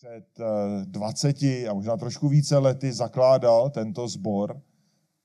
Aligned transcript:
před 0.00 0.40
20 0.84 1.42
eh, 1.42 1.68
a 1.68 1.74
možná 1.74 1.96
trošku 1.96 2.28
více 2.28 2.58
lety 2.58 2.92
zakládal 2.92 3.70
tento 3.70 4.08
sbor. 4.08 4.62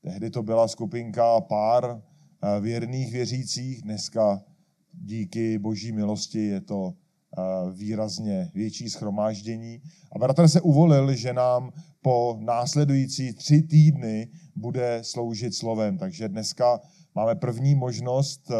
Tehdy 0.01 0.29
to 0.29 0.43
byla 0.43 0.67
skupinka 0.67 1.41
pár 1.41 2.01
eh, 2.01 2.59
věrných 2.61 3.11
věřících, 3.11 3.81
dneska 3.81 4.43
díky 4.93 5.59
boží 5.59 5.91
milosti 5.91 6.39
je 6.39 6.61
to 6.61 6.93
eh, 6.93 7.41
výrazně 7.71 8.51
větší 8.53 8.89
schromáždění. 8.89 9.81
A 10.11 10.19
bratr 10.19 10.47
se 10.47 10.61
uvolil, 10.61 11.15
že 11.15 11.33
nám 11.33 11.71
po 12.01 12.37
následující 12.39 13.33
tři 13.33 13.61
týdny 13.61 14.27
bude 14.55 14.99
sloužit 15.01 15.55
slovem. 15.55 15.97
Takže 15.97 16.29
dneska 16.29 16.81
máme 17.15 17.35
první 17.35 17.75
možnost 17.75 18.51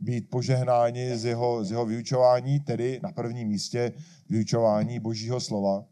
být 0.00 0.30
požehnáni 0.30 1.18
z 1.18 1.24
jeho, 1.24 1.64
z 1.64 1.70
jeho 1.70 1.86
vyučování, 1.86 2.60
tedy 2.60 3.00
na 3.02 3.12
prvním 3.12 3.48
místě 3.48 3.92
vyučování 4.28 5.00
Božího 5.00 5.40
slova, 5.40 5.84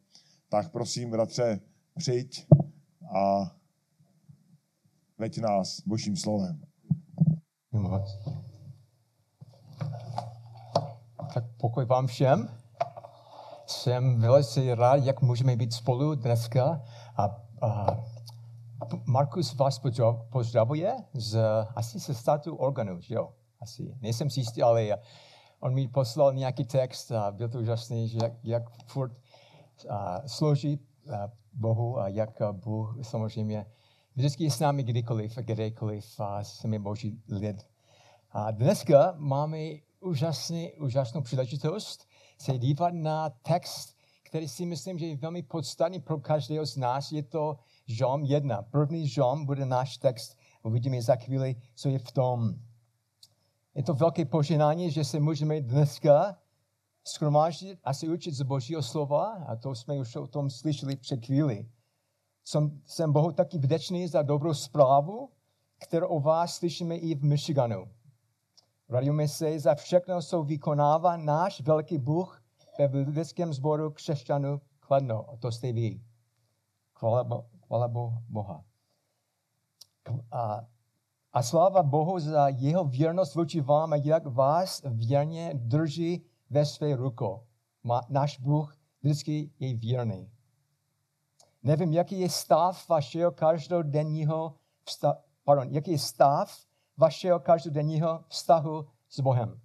tak 0.49 0.73
prosím, 0.73 1.11
bratře, 1.11 1.61
přijď 1.99 2.47
a 3.17 3.53
veď 5.19 5.39
nás 5.39 5.81
Božím 5.87 6.17
slovem. 6.17 6.61
Tak 11.35 11.45
pokoj 11.57 11.85
vám 11.85 12.07
všem. 12.07 12.49
Jsem 13.67 14.21
velice 14.21 14.75
rád, 14.75 14.97
jak 14.97 15.23
můžeme 15.23 15.57
být 15.57 15.73
spolu 15.73 16.15
dneska. 16.15 16.83
A, 17.17 17.25
a 17.63 18.05
Markus 19.07 19.55
vás 19.55 19.81
pozdravuje 20.31 20.97
z, 21.15 21.39
asi 21.75 22.01
se 22.01 22.15
státu 22.15 22.57
organu, 22.57 22.99
jo? 23.09 23.33
Asi. 23.61 23.95
Nejsem 24.01 24.31
si 24.31 24.41
jistý, 24.41 24.63
ale 24.63 24.99
on 25.61 25.75
mi 25.75 25.89
poslal 25.89 26.35
nějaký 26.35 26.65
text 26.65 27.13
a 27.13 27.31
byl 27.31 27.49
to 27.49 27.59
úžasný, 27.59 28.09
že 28.09 28.19
jak, 28.23 28.33
jak 28.45 28.63
furt 28.87 29.13
a, 29.89 30.29
složí 30.29 30.81
a, 31.15 31.29
Bohu 31.53 31.99
a 31.99 32.09
jak 32.09 32.41
a 32.41 32.53
Bůh 32.53 32.99
samozřejmě 33.03 33.67
vždycky 34.17 34.45
je 34.45 34.51
s 34.51 34.61
námi 34.61 34.83
kdykoliv 34.83 35.39
a 35.39 35.41
kdekoliv 35.41 36.21
a 36.21 36.45
jsme 36.45 36.79
boží 36.79 37.23
lid. 37.29 37.67
A 38.31 38.51
dneska 38.51 39.15
máme 39.17 39.59
úžasný, 40.01 40.73
úžasnou 40.73 41.21
příležitost 41.21 42.09
se 42.39 42.59
dívat 42.59 42.95
na 42.95 43.31
text, 43.31 43.97
který 44.23 44.49
si 44.49 44.67
myslím, 44.67 44.99
že 44.99 45.07
je 45.07 45.17
velmi 45.17 45.43
podstatný 45.43 46.01
pro 46.01 46.19
každého 46.19 46.67
z 46.67 46.77
nás. 46.77 47.13
Je 47.13 47.23
to 47.23 47.59
Žalm 47.87 48.25
1. 48.25 48.63
První 48.63 49.09
Žalm 49.09 49.47
bude 49.47 49.67
náš 49.67 49.99
text. 49.99 50.39
Uvidíme 50.63 51.03
za 51.03 51.17
chvíli, 51.17 51.57
co 51.75 51.89
je 51.89 51.99
v 51.99 52.13
tom. 52.13 52.55
Je 53.75 53.83
to 53.83 53.95
velké 53.95 54.25
poženání, 54.25 54.91
že 54.91 55.05
se 55.05 55.21
můžeme 55.21 55.61
dneska 55.61 56.39
schromáždit 57.05 57.79
a 57.85 57.95
se 57.95 58.09
učit 58.09 58.35
z 58.35 58.43
Božího 58.43 58.83
slova, 58.83 59.33
a 59.33 59.57
to 59.57 59.75
jsme 59.75 59.95
už 59.95 60.17
o 60.17 60.27
tom 60.27 60.51
slyšeli 60.51 60.97
před 60.97 61.27
chvíli. 61.27 61.69
Jsem, 62.45 62.81
jsem 62.85 63.13
Bohu 63.13 63.33
taky 63.33 63.59
vděčný 63.59 64.09
za 64.09 64.23
dobrou 64.23 64.55
zprávu, 64.55 65.31
kterou 65.79 66.09
o 66.09 66.21
vás 66.21 66.55
slyšíme 66.55 66.97
i 66.97 67.15
v 67.15 67.25
Michiganu. 67.25 67.89
Radíme 68.89 69.29
se 69.29 69.59
za 69.59 69.75
všechno, 69.75 70.23
co 70.23 70.43
vykonává 70.43 71.17
náš 71.17 71.61
velký 71.61 71.99
Bůh 71.99 72.43
ve 72.79 72.99
lidském 72.99 73.53
sboru 73.53 73.91
křesťanů 73.91 74.61
Kladno. 74.81 75.31
A 75.31 75.37
to 75.37 75.53
jste 75.53 75.73
vy. 75.73 76.01
Chvala, 76.95 77.47
chvala 77.67 77.89
Boha. 78.29 78.65
A 80.33 80.67
a 81.37 81.43
sláva 81.43 81.83
Bohu 81.83 82.19
za 82.19 82.49
jeho 82.49 82.85
věrnost 82.85 83.35
vůči 83.35 83.61
vám 83.61 83.93
a 83.93 83.97
jak 83.97 84.27
vás 84.27 84.83
věrně 84.85 85.51
drží 85.55 86.25
ve 86.51 86.67
své 86.67 86.97
rukou. 86.97 87.47
Náš 88.09 88.41
Bůh 88.41 88.77
vždycky 89.03 89.51
je 89.59 89.77
věrný. 89.77 90.31
Nevím, 91.63 91.93
jaký 91.93 92.21
je 92.21 92.31
stav 92.31 92.89
vašeho 92.89 93.31
každodenního 93.33 94.55
vztahu, 94.85 95.15
pardon, 95.45 95.69
jaký 95.71 95.91
je 95.91 95.99
stav 95.99 96.65
vašeho 96.97 97.41
každodenního 97.41 98.25
vztahu 98.29 98.87
s 99.09 99.21
Bohem. 99.21 99.61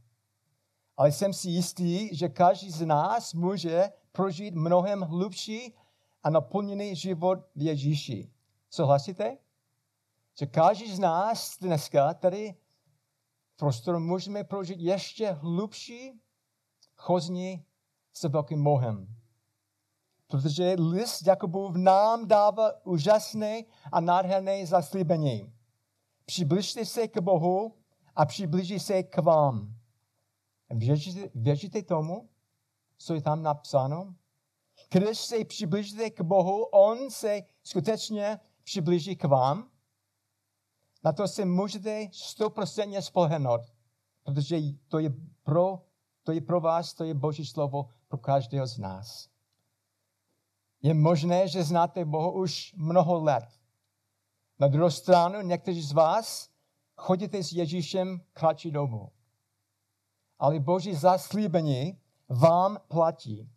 Ale 0.97 1.11
jsem 1.11 1.34
si 1.34 1.50
jistý, 1.50 2.16
že 2.16 2.29
každý 2.29 2.72
z 2.72 2.85
nás 2.85 3.34
může 3.34 3.91
prožít 4.11 4.56
mnohem 4.56 5.01
hlubší 5.01 5.73
a 6.23 6.29
naplněný 6.29 6.95
život 6.95 7.39
v 7.55 7.61
Ježíši. 7.61 8.31
Souhlasíte? 8.69 9.37
že 10.39 10.45
každý 10.45 10.95
z 10.95 10.99
nás 10.99 11.57
dneska 11.61 12.13
tady 12.13 12.55
prostor 13.55 13.99
můžeme 13.99 14.43
prožít 14.43 14.79
ještě 14.79 15.31
hlubší 15.31 16.21
chozní 16.95 17.65
s 18.13 18.23
velkým 18.23 18.63
Bohem. 18.63 19.15
Protože 20.27 20.75
list 20.79 21.27
Jakubův 21.27 21.75
nám 21.75 22.27
dává 22.27 22.85
úžasné 22.85 23.61
a 23.91 24.01
nádherné 24.01 24.65
zaslíbení. 24.65 25.53
Přibližte 26.25 26.85
se 26.85 27.07
k 27.07 27.21
Bohu 27.21 27.77
a 28.15 28.25
přiblíží 28.25 28.79
se 28.79 29.03
k 29.03 29.17
vám. 29.17 29.75
Věříte, 30.69 31.29
věříte 31.35 31.83
tomu, 31.83 32.29
co 32.97 33.13
je 33.13 33.21
tam 33.21 33.43
napsáno? 33.43 34.15
Když 34.94 35.18
se 35.18 35.46
přiblížíte 35.46 36.09
k 36.09 36.22
Bohu, 36.22 36.63
On 36.63 37.12
se 37.12 37.41
skutečně 37.63 38.40
přiblíží 38.63 39.16
k 39.16 39.24
vám. 39.24 39.69
Na 41.03 41.12
to 41.12 41.28
se 41.28 41.46
můžete 41.46 42.07
stoprocentně 42.12 43.02
spolehnout, 43.02 43.62
protože 44.24 44.57
to 44.88 45.00
je, 45.00 45.13
pro, 45.44 45.81
to 46.24 46.31
je 46.31 46.41
pro 46.41 46.62
vás, 46.62 46.94
to 46.94 47.03
je 47.03 47.13
Boží 47.13 47.46
slovo 47.46 47.90
pro 48.07 48.18
každého 48.18 48.68
z 48.68 48.78
nás. 48.78 49.29
Je 50.81 50.94
možné, 50.94 51.47
že 51.47 51.63
znáte 51.63 52.06
Boha 52.06 52.31
už 52.31 52.73
mnoho 52.78 53.23
let. 53.23 53.47
Na 54.59 54.68
druhou 54.68 54.90
stranu, 54.90 55.41
někteří 55.41 55.81
z 55.81 55.91
vás 55.91 56.50
chodíte 56.96 57.44
s 57.44 57.52
Ježíšem 57.52 58.22
kratší 58.34 58.72
dobu. 58.72 59.12
Ale 60.40 60.59
Boží 60.59 60.96
zaslíbení 60.96 62.02
vám 62.29 62.78
platí. 62.88 63.50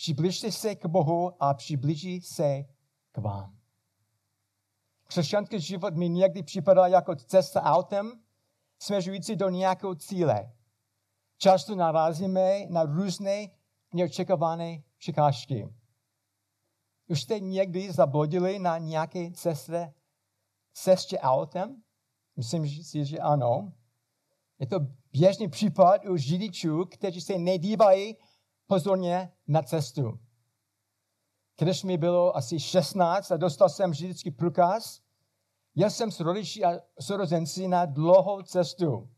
Přibližte 0.00 0.52
se 0.52 0.74
k 0.74 0.86
Bohu 0.86 1.42
a 1.42 1.54
přiblíží 1.54 2.20
se 2.20 2.64
k 3.12 3.18
vám. 3.18 3.58
Křesťanský 5.04 5.60
život 5.60 5.94
mi 5.94 6.08
někdy 6.08 6.42
připadá 6.42 6.86
jako 6.86 7.14
cesta 7.16 7.62
autem, 7.62 8.12
směřující 8.78 9.36
do 9.36 9.48
nějakého 9.48 9.94
cíle. 9.94 10.52
Často 11.38 11.74
narazíme 11.74 12.66
na 12.68 12.82
různé 12.82 13.46
neočekované 13.94 14.82
překážky. 14.98 15.68
Už 17.08 17.20
jste 17.22 17.40
někdy 17.40 17.92
zablodili 17.92 18.58
na 18.58 18.78
nějaké 18.78 19.30
cestě, 19.30 19.92
cestě 20.72 21.18
autem? 21.18 21.82
Myslím 22.36 22.68
si, 22.68 23.04
že 23.04 23.18
ano. 23.18 23.72
Je 24.58 24.66
to 24.66 24.80
běžný 25.12 25.48
případ 25.48 26.04
u 26.04 26.16
řidičů, 26.16 26.84
kteří 26.84 27.20
se 27.20 27.38
nedívají 27.38 28.16
pozorně 28.70 29.32
na 29.48 29.62
cestu. 29.62 30.18
Když 31.58 31.82
mi 31.84 31.98
bylo 31.98 32.36
asi 32.36 32.60
16 32.60 33.32
a 33.32 33.36
dostal 33.36 33.68
jsem 33.68 33.94
řidičský 33.94 34.30
průkaz, 34.30 35.00
jel 35.74 35.90
jsem 35.90 36.10
s 36.10 36.20
rodiči 36.20 36.64
a 36.64 36.78
sorozenci 37.00 37.68
na 37.68 37.84
dlouhou 37.84 38.42
cestu. 38.42 39.08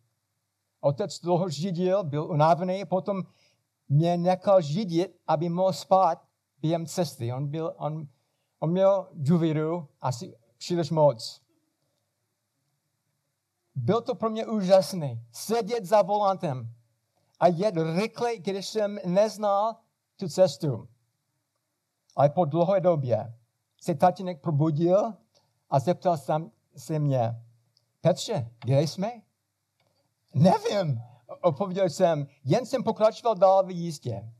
Otec 0.80 1.20
dlouho 1.20 1.48
židil, 1.48 2.04
byl 2.04 2.24
unavený, 2.30 2.84
potom 2.84 3.22
mě 3.88 4.16
nechal 4.16 4.60
židit, 4.60 5.20
aby 5.26 5.48
mohl 5.48 5.72
spát 5.72 6.24
během 6.58 6.86
cesty. 6.86 7.32
On, 7.32 7.48
byl, 7.48 7.74
on, 7.76 8.08
on 8.58 8.70
měl 8.70 9.08
důvěru 9.12 9.88
asi 10.00 10.34
příliš 10.58 10.90
moc. 10.90 11.42
Byl 13.74 14.00
to 14.00 14.14
pro 14.14 14.30
mě 14.30 14.46
úžasné. 14.46 15.24
Sedět 15.32 15.84
za 15.84 16.02
volantem 16.02 16.74
a 17.42 17.48
jet 17.48 17.74
rychle, 17.94 18.36
když 18.36 18.68
jsem 18.68 18.98
neznal 19.06 19.76
tu 20.16 20.28
cestu. 20.28 20.88
Ale 22.16 22.30
po 22.30 22.44
dlouhé 22.44 22.80
době 22.80 23.34
se 23.80 23.94
tatínek 23.94 24.40
probudil 24.40 25.12
a 25.70 25.78
zeptal 25.78 26.16
jsem 26.16 26.50
se 26.76 26.98
mě, 26.98 27.42
Petře, 28.00 28.50
kde 28.64 28.82
jsme? 28.82 29.12
Nevím, 30.34 31.00
odpověděl 31.40 31.90
jsem, 31.90 32.26
jen 32.44 32.66
jsem 32.66 32.82
pokračoval 32.82 33.34
dál 33.34 33.66
v 33.66 33.70
jízdě. 33.70 34.32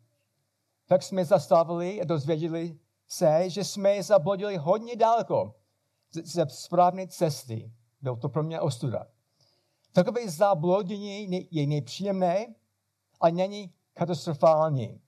Tak 0.87 1.03
jsme 1.03 1.25
zastavili 1.25 2.01
a 2.01 2.05
dozvěděli 2.05 2.79
se, 3.09 3.51
že 3.51 3.65
jsme 3.65 4.03
zablodili 4.03 4.57
hodně 4.57 4.97
daleko 4.97 5.55
ze 6.25 6.47
správné 6.49 7.07
cesty. 7.09 7.73
Byl 8.01 8.17
to 8.17 8.29
pro 8.29 8.43
mě 8.43 8.61
ostuda. 8.61 9.07
Takové 9.93 10.31
zablodění 10.31 11.49
je 11.51 11.67
nepříjemné, 11.67 12.47
ale 13.23 13.33
není 13.33 13.75
katastrofální. 13.93 15.01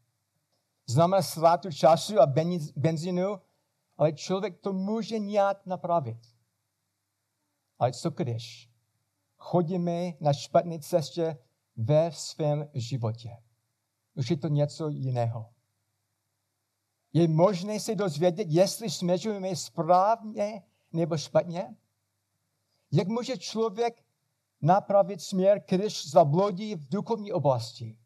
Znamená 0.87 1.23
ztrátu 1.23 1.73
času 1.73 2.21
a 2.21 2.27
benzínu, 2.77 3.41
ale 3.97 4.13
člověk 4.13 4.61
to 4.61 4.73
může 4.73 5.19
nějak 5.19 5.67
napravit. 5.67 6.19
Ale 7.79 7.93
co 7.93 8.11
když 8.11 8.71
chodíme 9.37 10.13
na 10.21 10.33
špatné 10.33 10.79
cestě 10.79 11.39
ve 11.77 12.13
svém 12.13 12.69
životě? 12.75 13.31
Už 14.15 14.31
je 14.31 14.37
to 14.37 14.49
něco 14.49 14.89
jiného. 14.89 15.51
Je 17.13 17.29
možné 17.29 17.81
se 17.81 17.95
dozvědět, 17.95 18.47
jestli 18.51 18.91
směřujeme 18.91 19.57
správně 19.57 20.63
nebo 20.93 21.17
špatně? 21.17 21.77
Jak 22.93 23.09
může 23.09 23.39
člověk 23.39 24.05
napravit 24.61 25.21
směr, 25.21 25.65
když 25.69 26.11
zablodí 26.11 26.75
v 26.75 26.89
duchovní 26.89 27.33
oblasti? 27.33 27.99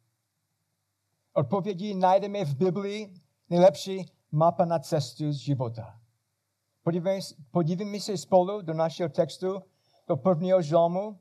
Odpovědi 1.32 1.94
najdeme 1.94 2.44
v 2.44 2.54
Biblii, 2.54 3.14
nejlepší 3.50 4.06
mapa 4.32 4.64
na 4.64 4.78
cestu 4.78 5.32
z 5.32 5.36
života. 5.36 6.00
Podívejme, 7.50 8.00
se 8.00 8.16
spolu 8.16 8.62
do 8.62 8.74
našeho 8.74 9.08
textu, 9.08 9.62
do 10.08 10.16
prvního 10.16 10.62
žalmu, 10.62 11.20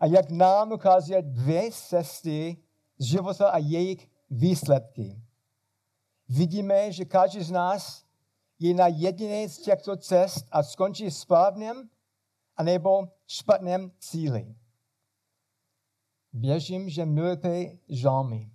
a 0.00 0.06
jak 0.06 0.30
nám 0.30 0.72
ukazuje 0.72 1.22
dvě 1.22 1.70
cesty 1.72 2.56
z 2.98 3.04
života 3.04 3.48
a 3.48 3.58
jejich 3.58 4.08
výsledky. 4.30 5.22
Vidíme, 6.28 6.92
že 6.92 7.04
každý 7.04 7.42
z 7.42 7.50
nás 7.50 8.04
je 8.58 8.74
na 8.74 8.86
jediné 8.86 9.48
z 9.48 9.58
těchto 9.58 9.96
cest 9.96 10.46
a 10.52 10.62
skončí 10.62 11.10
správným 11.10 11.90
anebo 12.56 13.08
špatném 13.26 13.92
cíli. 13.98 14.54
Věřím, 16.32 16.88
že 16.88 17.06
milujete 17.06 17.78
žalmy, 17.88 18.50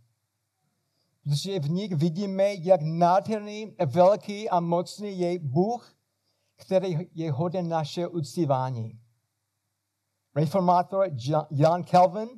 protože 1.23 1.59
v 1.59 1.69
nich 1.69 1.95
vidíme, 1.95 2.53
jak 2.53 2.81
nádherný, 2.81 3.75
velký 3.85 4.49
a 4.49 4.59
mocný 4.59 5.19
je 5.19 5.39
Bůh, 5.39 5.95
který 6.55 6.97
je 7.13 7.31
hoden 7.31 7.69
naše 7.69 8.07
uctívání. 8.07 8.99
Reformátor 10.35 11.07
Jan 11.51 11.83
Calvin 11.83 12.29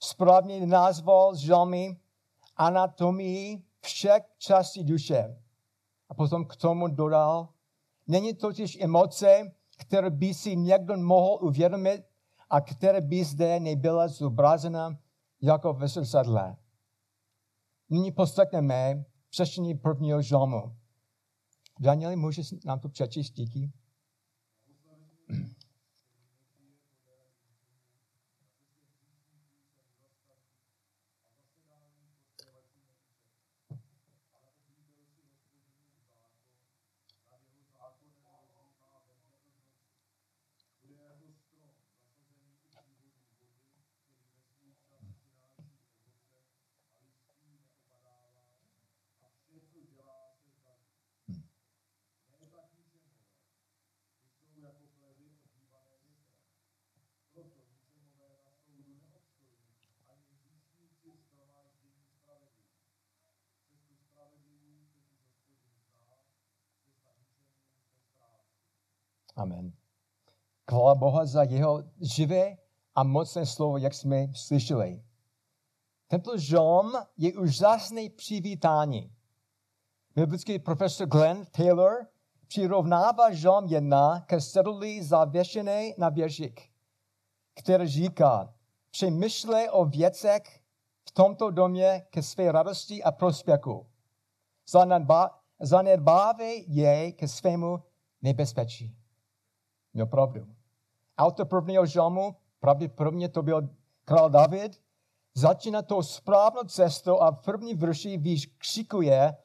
správně 0.00 0.66
nazval 0.66 1.36
žalmy 1.36 2.00
anatomii 2.56 3.62
všech 3.80 4.22
částí 4.38 4.84
duše. 4.84 5.42
A 6.08 6.14
potom 6.14 6.44
k 6.44 6.56
tomu 6.56 6.88
dodal, 6.88 7.48
není 8.06 8.34
totiž 8.34 8.78
emoce, 8.80 9.52
které 9.78 10.10
by 10.10 10.34
si 10.34 10.56
někdo 10.56 10.96
mohl 10.96 11.38
uvědomit 11.40 12.04
a 12.50 12.60
které 12.60 13.00
by 13.00 13.24
zde 13.24 13.60
nebyla 13.60 14.08
zobrazena 14.08 14.98
jako 15.42 15.72
ve 15.72 15.88
zrcadle. 15.88 16.56
Nyní 17.90 18.12
poslechneme 18.12 19.04
přečtení 19.30 19.74
prvního 19.74 20.22
žalmu. 20.22 20.76
Danieli, 21.80 22.16
můžeš 22.16 22.54
nám 22.64 22.80
to 22.80 22.88
přečíst, 22.88 23.30
díky? 23.30 23.72
Amen. 69.36 69.72
Chvala 70.70 70.94
Boha 70.94 71.26
za 71.26 71.42
jeho 71.42 71.84
živé 72.00 72.56
a 72.94 73.02
mocné 73.02 73.46
slovo, 73.46 73.78
jak 73.78 73.94
jsme 73.94 74.28
slyšeli. 74.34 75.02
Tento 76.08 76.38
žalm 76.38 76.92
je 77.16 77.38
úžasné 77.38 78.10
přivítání. 78.16 79.12
Biblický 80.14 80.58
profesor 80.58 81.08
Glenn 81.08 81.44
Taylor 81.50 82.06
přirovnává 82.46 83.32
žalm 83.32 83.66
1 83.66 84.20
ke 84.20 84.40
sedlí 84.40 85.02
zavěšené 85.02 85.92
na 85.98 86.08
věžík, 86.08 86.60
který 87.54 87.86
říká, 87.86 88.54
přemýšlej 88.90 89.68
o 89.72 89.84
věcech 89.84 90.60
v 91.08 91.10
tomto 91.10 91.50
domě 91.50 92.06
ke 92.10 92.22
své 92.22 92.52
radosti 92.52 93.02
a 93.02 93.12
prospěchu. 93.12 93.86
Zanedbávej 95.60 96.64
je 96.68 97.12
ke 97.12 97.28
svému 97.28 97.82
nebezpečí. 98.22 98.96
Měl 99.96 100.06
pravdu. 100.06 100.46
Autor 101.18 101.48
prvního 101.48 101.86
žalmu, 101.86 102.36
pravděpodobně 102.60 103.28
to 103.28 103.42
byl 103.42 103.68
král 104.04 104.30
David, 104.30 104.80
začíná 105.34 105.82
to 105.82 106.02
správnou 106.02 106.62
cestou 106.64 107.20
a 107.20 107.30
v 107.30 107.40
první 107.40 107.74
vrši 107.74 108.16
výš 108.16 108.46
křikuje, 108.46 109.36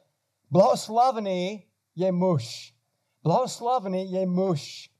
blahoslavný 0.50 1.66
je 1.94 2.12
muž. 2.12 2.74
Blahoslavný 3.22 4.12
je 4.12 4.26
muž. 4.26 4.90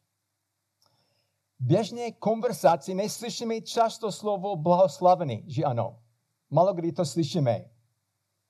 V 1.60 1.64
běžné 1.66 2.12
konverzaci 2.12 2.94
neslyšíme 2.94 3.60
často 3.60 4.12
slovo 4.12 4.56
blahoslavný, 4.56 5.44
že 5.46 5.64
ano. 5.64 5.98
Malo 6.50 6.74
kdy 6.74 6.92
to 6.92 7.04
slyšíme. 7.04 7.64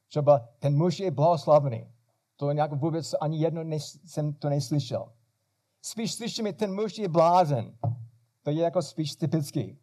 Třeba 0.09 0.49
ten 0.59 0.77
muž 0.77 1.01
je 1.01 1.11
blahoslavný. 1.11 1.93
To 2.37 2.53
nějak 2.53 2.73
vůbec 2.73 3.15
ani 3.21 3.39
jedno 3.39 3.63
jsem 4.05 4.35
to 4.35 4.49
neslyšel. 4.49 5.13
Spíš 5.83 6.15
slyšíme, 6.15 6.53
ten 6.53 6.75
muž 6.75 6.99
je 6.99 7.09
blázen. 7.09 7.79
To 8.43 8.51
je 8.51 8.63
jako 8.63 8.83
spíš 8.83 9.15
typický. 9.15 9.79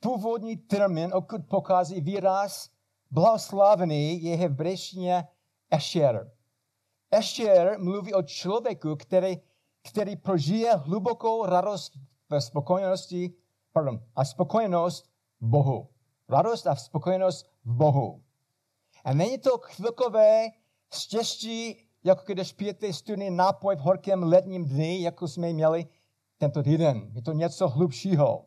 Původní 0.00 0.56
termín, 0.56 1.14
okud 1.14 1.48
pochází 1.48 2.00
výraz 2.00 2.70
blahoslavený, 3.10 4.22
je 4.22 4.36
hebrejštině 4.36 5.28
Esher. 5.70 6.32
Esher 7.10 7.78
mluví 7.78 8.14
o 8.14 8.22
člověku, 8.22 8.96
který, 8.96 9.40
který 9.82 10.16
prožije 10.16 10.74
hlubokou 10.74 11.46
radost 11.46 11.92
ve 12.30 12.40
spokojenosti, 12.40 13.34
pardon, 13.72 14.00
a 14.16 14.24
spokojenost 14.24 15.10
v 15.40 15.46
Bohu. 15.46 15.88
Radost 16.28 16.66
a 16.66 16.76
spokojenost 16.76 17.46
v 17.64 17.74
Bohu. 17.74 18.22
A 19.04 19.14
není 19.14 19.38
to 19.38 19.58
chvilkové 19.58 20.46
štěstí 20.94 21.81
jako 22.04 22.22
když 22.26 22.52
pijete 22.52 22.92
studený 22.92 23.30
nápoj 23.30 23.76
v 23.76 23.80
horkém 23.80 24.22
letním 24.22 24.64
dni, 24.64 25.02
jako 25.02 25.28
jsme 25.28 25.52
měli 25.52 25.86
tento 26.38 26.62
týden. 26.62 27.10
Je 27.14 27.22
to 27.22 27.32
něco 27.32 27.68
hlubšího. 27.68 28.44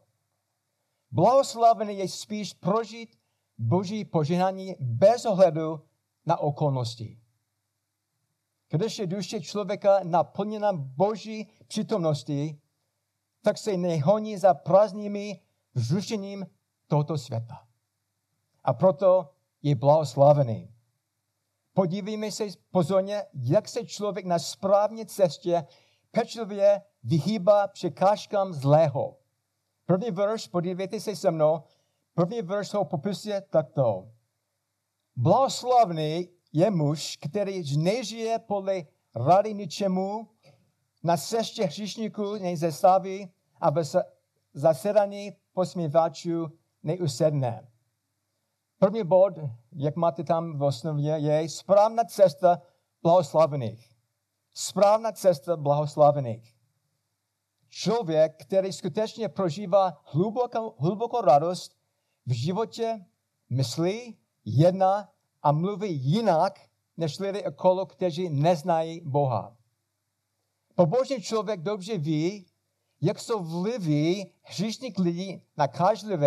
Blahoslavený 1.12 1.98
je 1.98 2.10
spíš 2.10 2.54
prožít 2.54 3.16
boží 3.58 4.06
požehnání 4.06 4.76
bez 4.80 5.26
ohledu 5.26 5.82
na 6.26 6.38
okolnosti. 6.38 7.20
Když 8.70 9.00
je 9.00 9.08
duše 9.08 9.42
člověka 9.42 10.00
naplněna 10.04 10.74
boží 10.74 11.48
přítomností, 11.68 12.62
tak 13.42 13.58
se 13.58 13.78
nehoní 13.78 14.38
za 14.38 14.54
prázdnými 14.54 15.42
vzrušením 15.74 16.46
tohoto 16.88 17.18
světa. 17.18 17.68
A 18.64 18.74
proto 18.74 19.30
je 19.62 19.76
blahoslavený. 19.76 20.75
Podívejme 21.76 22.32
se 22.32 22.48
pozorně, 22.72 23.24
jak 23.34 23.68
se 23.68 23.86
člověk 23.86 24.26
na 24.26 24.40
správné 24.40 25.06
cestě 25.06 25.66
pečlivě 26.12 26.82
vyhýbá 27.04 27.68
překážkám 27.68 28.54
zlého. 28.54 29.18
První 29.86 30.12
verš, 30.12 30.48
podívejte 30.48 31.00
se 31.00 31.16
se 31.16 31.32
mnou, 31.32 31.64
první 32.14 32.42
verš 32.42 32.74
ho 32.74 32.86
popisuje 32.86 33.42
takto. 33.42 34.08
Blahoslavný 35.16 36.30
je 36.54 36.72
muž, 36.72 37.18
který 37.22 37.78
nežije 37.78 38.40
podle 38.40 38.82
rady 39.16 39.54
ničemu, 39.54 40.28
na 41.04 41.18
cestě 41.18 41.66
hříšníků 41.66 42.36
nezastaví 42.36 43.32
a 43.62 43.70
ve 43.70 43.82
zasedání 44.54 45.36
posmívačů 45.54 46.48
neusedne. 46.84 47.68
První 48.80 49.04
bod, 49.04 49.34
jak 49.76 49.96
máte 49.96 50.24
tam 50.24 50.58
v 50.58 50.64
osnově, 50.64 51.14
je 51.18 51.50
správná 51.50 52.04
cesta 52.04 52.62
blahoslavených. 53.04 53.96
Správná 54.54 55.12
cesta 55.12 55.58
blahoslavených. 55.58 56.56
Člověk, 57.70 58.36
který 58.42 58.74
skutečně 58.74 59.30
prožívá 59.30 60.02
hlubokou, 60.04 60.76
hlubokou 60.80 61.22
radost 61.22 61.78
v 62.26 62.32
životě, 62.32 63.06
myslí, 63.50 64.18
jedná 64.46 65.10
a 65.44 65.52
mluví 65.52 65.96
jinak, 65.96 66.60
než 66.98 67.20
lidé 67.20 67.44
okolo, 67.44 67.86
kteří 67.86 68.30
neznají 68.30 69.02
Boha. 69.06 69.58
Pobožný 70.76 71.22
člověk 71.22 71.62
dobře 71.62 71.98
ví, 71.98 72.46
jak 73.02 73.20
jsou 73.20 73.44
vlivy 73.44 74.32
hříšných 74.42 75.00
lidí 75.00 75.42
na 75.58 75.68
každé 75.68 76.18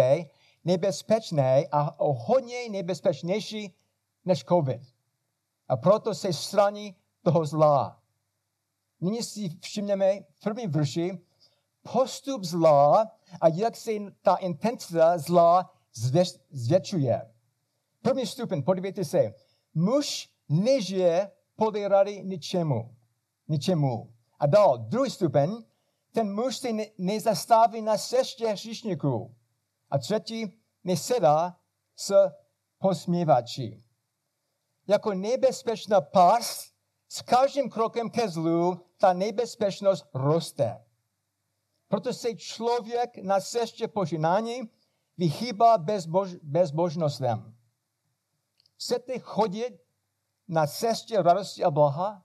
nebezpečné 0.65 1.67
a 1.73 1.97
hodně 2.01 2.69
nebezpečnější 2.71 3.75
než 4.25 4.45
COVID. 4.45 4.81
A 5.69 5.77
proto 5.77 6.15
se 6.15 6.33
straní 6.33 6.97
toho 7.23 7.47
zla. 7.47 8.03
Nyní 9.01 9.23
si 9.23 9.49
všimneme 9.61 10.21
v 10.21 10.41
prvním 10.41 10.71
verši 10.71 11.19
postup 11.93 12.45
zla 12.45 13.11
a 13.41 13.49
jak 13.49 13.77
se 13.77 13.91
ta 14.23 14.37
intenzita 14.37 15.19
zla 15.19 15.71
zvětšuje. 16.51 17.33
První 18.03 18.27
stupeň, 18.27 18.63
podívejte 18.63 19.05
se. 19.05 19.35
Muž 19.75 20.31
nežije 20.49 21.31
podle 21.57 21.89
rady 21.89 22.23
ničemu. 22.25 22.95
ničemu. 23.49 24.13
A 24.39 24.47
dál, 24.47 24.79
druhý 24.79 25.11
stupeň, 25.11 25.65
ten 26.13 26.35
muž 26.35 26.57
se 26.57 26.73
ne, 26.73 26.87
nezastaví 26.99 27.83
na 27.83 27.99
cestě 27.99 28.49
hříšníků. 28.49 29.35
A 29.91 29.99
třetí, 29.99 30.61
nesedá 30.85 31.61
s 31.97 32.15
posměvači. 32.79 33.85
Jako 34.87 35.15
nebezpečná 35.15 36.01
pás, 36.01 36.73
s 37.09 37.23
každým 37.23 37.71
krokem 37.71 38.11
ke 38.11 38.29
zlu 38.29 38.87
ta 38.97 39.13
nebezpečnost 39.13 40.07
roste. 40.15 40.85
Proto 41.89 42.13
se 42.13 42.35
člověk 42.35 43.19
na 43.23 43.41
cestě 43.41 43.89
požinání 43.89 44.71
vyhýbá 45.17 45.79
bezbož, 45.79 46.35
bezbožnostem. 46.43 47.55
Chcete 48.77 49.19
chodit 49.19 49.81
na 50.49 50.67
cestě 50.67 51.23
radosti 51.23 51.65
a 51.65 51.71
blaha? 51.71 52.25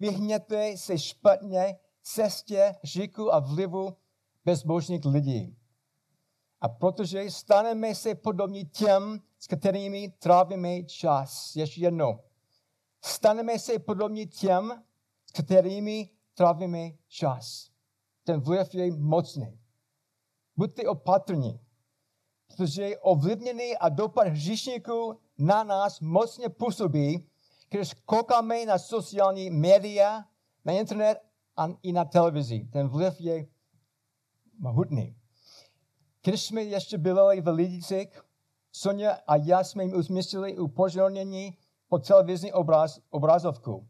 Vyhněte 0.00 0.76
se 0.76 0.98
špatně 0.98 1.78
cestě 2.02 2.74
říku 2.84 3.34
a 3.34 3.38
vlivu 3.38 3.96
bezbožných 4.44 5.04
lidí. 5.04 5.56
A 6.64 6.68
protože 6.68 7.30
staneme 7.30 7.94
se 7.94 8.14
podobní 8.14 8.64
těm, 8.64 9.20
s 9.38 9.46
kterými 9.46 10.08
trávíme 10.18 10.82
čas. 10.82 11.56
Ještě 11.56 11.80
jednou. 11.80 12.20
Staneme 13.04 13.58
se 13.58 13.78
podobní 13.78 14.26
těm, 14.26 14.82
s 15.26 15.32
kterými 15.32 16.10
trávíme 16.34 16.90
čas. 17.08 17.70
Ten 18.24 18.40
vliv 18.40 18.74
je 18.74 18.96
mocný. 18.96 19.58
Buďte 20.56 20.88
opatrní, 20.88 21.60
protože 22.46 22.98
ovlivněný 22.98 23.76
a 23.76 23.88
dopad 23.88 24.26
hříšníků 24.26 25.20
na 25.38 25.64
nás 25.64 26.00
mocně 26.00 26.48
působí, 26.48 27.28
když 27.70 27.94
koukáme 27.94 28.66
na 28.66 28.78
sociální 28.78 29.50
média, 29.50 30.24
na 30.64 30.72
internet 30.72 31.18
a 31.56 31.68
i 31.82 31.92
na 31.92 32.04
televizi. 32.04 32.68
Ten 32.72 32.88
vliv 32.88 33.20
je 33.20 33.46
mohutný. 34.58 35.23
Když 36.24 36.42
jsme 36.42 36.62
ještě 36.62 36.98
byli 36.98 37.40
v 37.40 37.48
Lidicích, 37.48 38.24
Sonja 38.72 39.18
a 39.26 39.36
já 39.36 39.64
jsme 39.64 39.84
jim 39.84 40.02
umístili 40.10 40.58
upozornění 40.58 41.58
po 41.88 41.98
televizní 41.98 42.52
obraz, 42.52 43.00
obrazovku. 43.10 43.88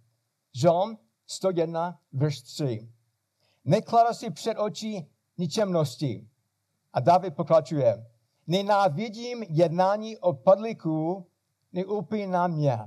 Žalm 0.54 0.98
101, 1.26 2.00
verš 2.12 2.42
3. 2.42 2.88
Neklada 3.64 4.14
si 4.14 4.30
před 4.30 4.58
oči 4.58 5.06
ničemnosti. 5.38 6.28
A 6.92 7.00
David 7.00 7.36
pokračuje. 7.36 8.06
Nenávidím 8.46 9.42
jednání 9.42 10.18
odpadlíků, 10.18 11.26
na 12.26 12.46
mě. 12.46 12.78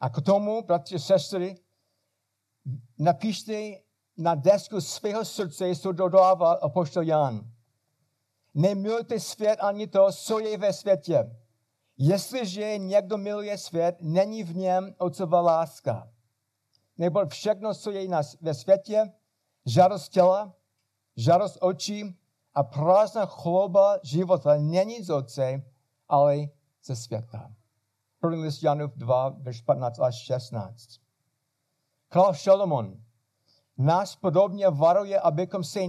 A 0.00 0.10
k 0.10 0.20
tomu, 0.20 0.62
bratři 0.62 0.94
a 0.94 0.98
sestry, 0.98 1.56
napište 2.98 3.78
na 4.16 4.34
desku 4.34 4.80
svého 4.80 5.24
srdce, 5.24 5.76
co 5.76 5.92
dodává 5.92 6.52
apoštol 6.52 7.02
Jan. 7.02 7.49
Nemilujte 8.54 9.20
svět 9.20 9.56
ani 9.60 9.86
to, 9.86 10.12
co 10.12 10.38
je 10.38 10.58
ve 10.58 10.72
světě. 10.72 11.36
Jestliže 11.98 12.78
někdo 12.78 13.18
miluje 13.18 13.58
svět, 13.58 13.96
není 14.00 14.42
v 14.44 14.56
něm 14.56 14.94
otcova 14.98 15.40
láska. 15.40 16.10
Nebo 16.98 17.26
všechno, 17.26 17.74
co 17.74 17.90
je 17.90 18.08
ve 18.40 18.54
světě, 18.54 19.12
žádost 19.66 20.08
těla, 20.08 20.54
žádost 21.16 21.58
očí 21.60 22.18
a 22.54 22.62
prázdná 22.62 23.26
chloba 23.26 23.98
života 24.02 24.56
není 24.56 25.02
z 25.02 25.10
otce, 25.10 25.62
ale 26.08 26.36
ze 26.84 26.96
světa. 26.96 27.52
První 28.20 28.42
list 28.42 28.62
Janův 28.62 28.92
2, 28.96 29.28
verš 29.28 29.62
15 29.62 30.00
až 30.00 30.24
16. 30.24 30.88
Král 32.08 32.34
Šalomon 32.34 32.96
nás 33.78 34.16
podobně 34.16 34.70
varuje, 34.70 35.20
abychom 35.20 35.64
se 35.64 35.80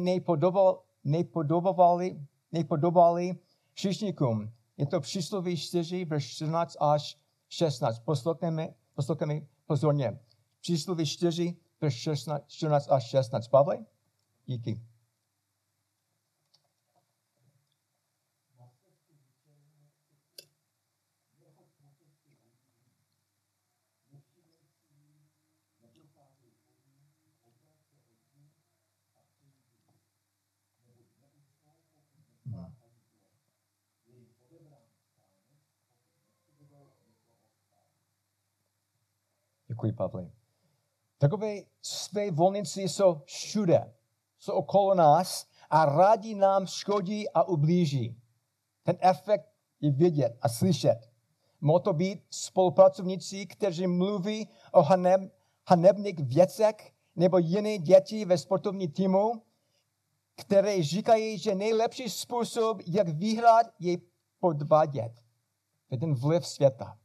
nepodobovali 1.04 2.20
nepodobali 2.52 3.36
šišníkům. 3.76 4.52
Je 4.78 4.86
to 4.86 5.00
přísloví 5.00 5.58
4, 5.58 6.06
verš 6.06 6.32
14 6.32 6.78
až 6.80 7.18
16. 7.50 8.00
Poslouchejme, 8.00 8.74
poslouchejme 8.96 9.42
pozorně. 9.66 10.20
Přísloví 10.62 11.06
4, 11.06 11.56
verš 11.82 11.96
16, 11.96 12.44
14 12.48 12.92
až 12.92 13.10
16. 13.10 13.48
Pavle? 13.48 13.86
Díky. 14.46 14.82
Děkuji, 39.82 39.94
Pavli. 39.94 40.32
Takové 41.18 41.56
své 41.82 42.32
volníci 42.32 42.82
jsou 42.82 43.22
všude, 43.26 43.94
jsou 44.40 44.54
okolo 44.54 44.96
nás 44.96 45.48
a 45.70 45.86
rádi 45.86 46.36
nám 46.36 46.68
škodí 46.68 47.30
a 47.30 47.44
ublíží. 47.44 48.22
Ten 48.84 48.98
efekt 49.00 49.46
je 49.80 49.92
vidět 49.92 50.38
a 50.42 50.50
slyšet. 50.50 51.00
Mohou 51.62 51.80
to 51.80 51.94
být 51.94 52.24
spolupracovníci, 52.30 53.46
kteří 53.46 53.88
mluví 53.88 54.50
o 54.72 54.82
haneb, 54.82 55.22
hanebných 55.68 56.20
věcech 56.20 56.94
nebo 57.16 57.38
jiné 57.38 57.78
děti 57.78 58.26
ve 58.26 58.38
sportovní 58.38 58.88
týmu, 58.88 59.42
které 60.36 60.84
říkají, 60.84 61.38
že 61.38 61.56
nejlepší 61.56 62.10
způsob, 62.10 62.82
jak 62.86 63.08
vyhrát, 63.10 63.68
je 63.80 63.98
podvádět. 64.40 65.14
To 65.90 65.96
je 65.96 65.98
ten 65.98 66.14
vliv 66.14 66.48
světa. 66.48 66.98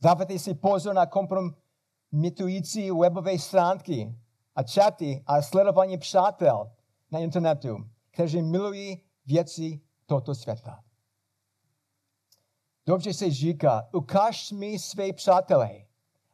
Dávajte 0.00 0.38
si 0.38 0.54
pozor 0.54 0.94
na 0.94 1.06
komprom, 1.06 1.54
mitující 2.14 2.90
webové 2.90 3.38
stránky 3.38 4.14
a 4.56 4.62
chaty 4.62 5.22
a 5.26 5.42
sledování 5.42 5.98
přátel 5.98 6.70
na 7.10 7.18
internetu, 7.18 7.76
kteří 8.10 8.42
milují 8.42 9.02
věci 9.26 9.80
tohoto 10.06 10.34
světa. 10.34 10.82
Dobře 12.86 13.14
se 13.14 13.30
říká, 13.30 13.88
ukáž 13.92 14.52
mi 14.52 14.78
své 14.78 15.12
přátelé 15.12 15.70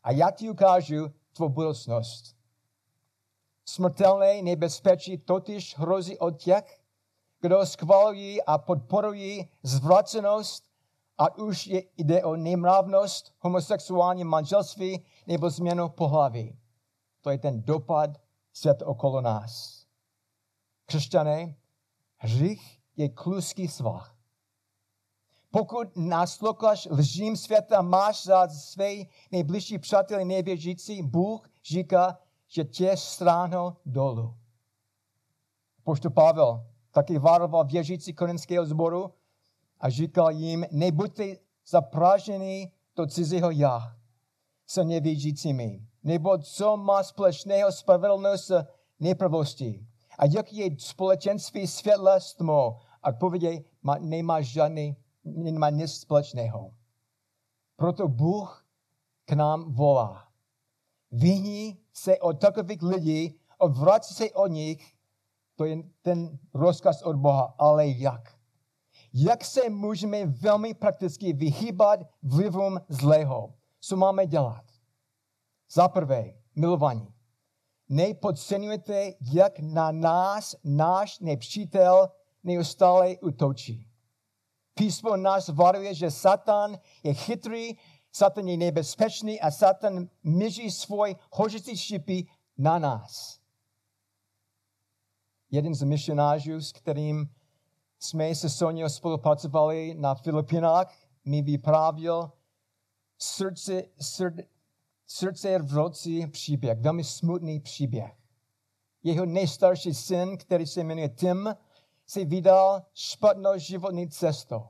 a 0.02 0.12
já 0.12 0.30
ti 0.30 0.50
ukážu 0.50 1.08
tvou 1.32 1.48
budoucnost. 1.48 2.36
Smrtelné 3.64 4.42
nebezpečí 4.42 5.18
totiž 5.18 5.78
hrozí 5.78 6.18
od 6.18 6.30
těch, 6.30 6.80
kdo 7.40 7.66
schvalují 7.66 8.42
a 8.42 8.58
podporují 8.58 9.48
zvracenost 9.62 10.70
ať 11.20 11.38
už 11.38 11.66
je, 11.66 11.82
jde 11.96 12.24
o 12.24 12.36
nemravnost, 12.36 13.34
homosexuální 13.40 14.24
manželství 14.24 15.04
nebo 15.30 15.50
změnu 15.50 15.88
pohlaví. 15.88 16.58
To 17.20 17.30
je 17.30 17.38
ten 17.38 17.62
dopad 17.62 18.10
světa 18.52 18.86
okolo 18.86 19.20
nás. 19.20 19.84
Křesťané, 20.86 21.54
hřích 22.16 22.80
je 22.96 23.08
kluský 23.08 23.68
svah. 23.68 24.16
Pokud 25.50 25.96
nasloucháš 25.96 26.88
lžím 26.90 27.36
světa, 27.36 27.82
máš 27.82 28.24
za 28.24 28.48
své 28.48 28.92
nejbližší 29.32 29.78
přáteli 29.78 30.24
nevěřící, 30.24 31.02
Bůh 31.02 31.48
říká, 31.64 32.18
že 32.48 32.64
tě 32.64 32.96
stráhnou 32.96 33.76
dolů. 33.86 34.34
Pošto 35.84 36.10
Pavel 36.10 36.66
taky 36.90 37.18
varoval 37.18 37.64
věřící 37.64 38.14
korinského 38.14 38.66
zboru, 38.66 39.14
a 39.80 39.90
říkal 39.90 40.30
jim, 40.30 40.66
nebuďte 40.70 41.36
zapraženi 41.66 42.72
do 42.96 43.06
cizího 43.06 43.50
já 43.50 43.99
s 44.70 44.84
nevědícími, 44.84 45.80
nebo 46.02 46.38
co 46.38 46.76
má 46.76 47.02
společného 47.02 47.72
spravedlnost 47.72 48.44
s 48.44 48.64
nepravostí. 49.00 49.86
A 50.18 50.24
jak 50.26 50.52
je 50.52 50.70
společenství 50.78 51.66
světla 51.66 52.20
s 52.20 52.34
tmou? 52.34 52.76
Odpovědě 53.08 53.64
nemá 53.98 54.40
žádný, 54.40 54.96
nemá 55.24 55.70
nic 55.70 55.92
společného. 55.92 56.74
Proto 57.76 58.08
Bůh 58.08 58.66
k 59.24 59.32
nám 59.32 59.72
volá. 59.72 60.28
Vyhni 61.10 61.76
se 61.92 62.18
od 62.18 62.40
takových 62.40 62.82
lidí, 62.82 63.40
odvrať 63.58 64.04
se 64.04 64.30
od 64.30 64.46
nich, 64.46 64.94
to 65.56 65.64
je 65.64 65.76
ten 66.02 66.38
rozkaz 66.54 67.02
od 67.02 67.16
Boha, 67.16 67.54
ale 67.58 67.88
jak? 67.88 68.40
jak 69.14 69.44
se 69.44 69.70
můžeme 69.70 70.26
velmi 70.26 70.74
prakticky 70.74 71.32
vyhýbat 71.32 72.00
vlivům 72.22 72.80
zlého. 72.88 73.54
Co 73.80 73.96
máme 73.96 74.26
dělat? 74.26 74.64
Za 75.70 75.88
prvé, 75.88 76.34
milování. 76.56 77.14
Nepodceňujte, 77.88 79.12
jak 79.32 79.58
na 79.58 79.90
nás 79.92 80.56
náš 80.64 81.18
nepřítel 81.18 82.08
neustále 82.42 83.16
utočí. 83.16 83.86
Písmo 84.74 85.16
nás 85.16 85.48
varuje, 85.48 85.94
že 85.94 86.10
Satan 86.10 86.78
je 87.02 87.14
chytrý, 87.14 87.78
Satan 88.12 88.48
je 88.48 88.56
nebezpečný 88.56 89.40
a 89.40 89.50
Satan 89.50 90.08
míří 90.22 90.70
svůj 90.70 91.16
hořící 91.32 91.76
šipy 91.76 92.26
na 92.58 92.78
nás. 92.78 93.40
Jeden 95.50 95.74
z 95.74 95.82
misionářů, 95.82 96.60
s 96.60 96.72
kterým 96.72 97.34
jsme 97.98 98.34
se 98.34 98.50
Sonia 98.50 98.88
spolupracovali 98.88 99.94
na 99.94 100.14
Filipinách, 100.14 100.94
mi 101.24 101.42
vyprávěl 101.42 102.32
srdce, 103.22 103.82
srd, 104.00 104.34
srdce 105.06 105.58
rvoucí 105.58 106.26
příběh, 106.26 106.78
velmi 106.78 107.04
smutný 107.04 107.60
příběh. 107.60 108.12
Jeho 109.02 109.26
nejstarší 109.26 109.94
syn, 109.94 110.38
který 110.38 110.66
se 110.66 110.84
jmenuje 110.84 111.08
Tim, 111.08 111.54
se 112.06 112.24
vydal 112.24 112.82
špatnou 112.94 113.50
životní 113.56 114.08
cestou. 114.08 114.68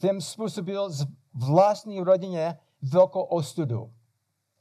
Tím 0.00 0.20
způsobil 0.20 0.90
z 0.90 1.06
vlastní 1.34 2.00
rodině 2.00 2.58
velkou 2.82 3.22
ostudu. 3.22 3.92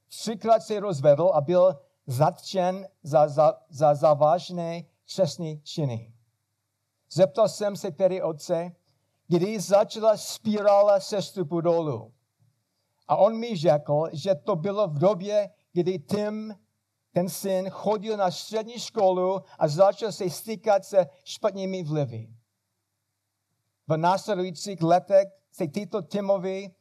Třikrát 0.07 0.59
se 0.59 0.79
rozvedl 0.79 1.31
a 1.33 1.41
byl 1.41 1.79
zatčen 2.07 2.87
za, 3.03 3.27
za, 3.27 3.59
za 3.69 3.95
závažné 3.95 4.83
čestné 5.05 5.57
činy. 5.57 6.13
Zeptal 7.11 7.49
jsem 7.49 7.75
se 7.75 7.91
tedy 7.91 8.21
otce, 8.21 8.71
kdy 9.27 9.59
začala 9.59 10.17
spirála 10.17 10.99
sestupu 10.99 11.61
dolů. 11.61 12.13
A 13.11 13.15
on 13.15 13.39
mi 13.39 13.55
řekl, 13.57 14.09
že 14.13 14.35
to 14.35 14.55
bylo 14.55 14.87
v 14.87 14.97
době, 14.97 15.49
kdy 15.73 15.99
Tim, 15.99 16.55
ten 17.11 17.29
syn, 17.29 17.69
chodil 17.69 18.17
na 18.17 18.31
střední 18.31 18.79
školu 18.79 19.41
a 19.59 19.67
začal 19.67 20.11
se 20.11 20.29
stýkat 20.29 20.85
se 20.85 21.07
špatnými 21.23 21.83
vlivy. 21.83 22.27
V 23.87 23.97
následujících 23.97 24.81
letech 24.81 25.27
se 25.51 25.67
tyto 25.67 26.01
Timovi 26.01 26.71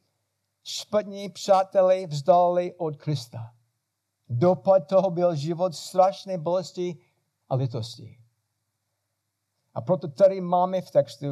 špatní 0.63 1.29
přátelé 1.29 2.07
vzdali 2.07 2.73
od 2.77 2.95
Krista. 2.95 3.53
Dopad 4.29 4.87
toho 4.87 5.09
byl 5.09 5.35
život 5.35 5.75
strašné 5.75 6.37
bolesti 6.37 6.97
a 7.49 7.55
litosti. 7.55 8.17
A 9.73 9.81
proto 9.81 10.07
tady 10.07 10.41
máme 10.41 10.81
v 10.81 10.91
textu 10.91 11.27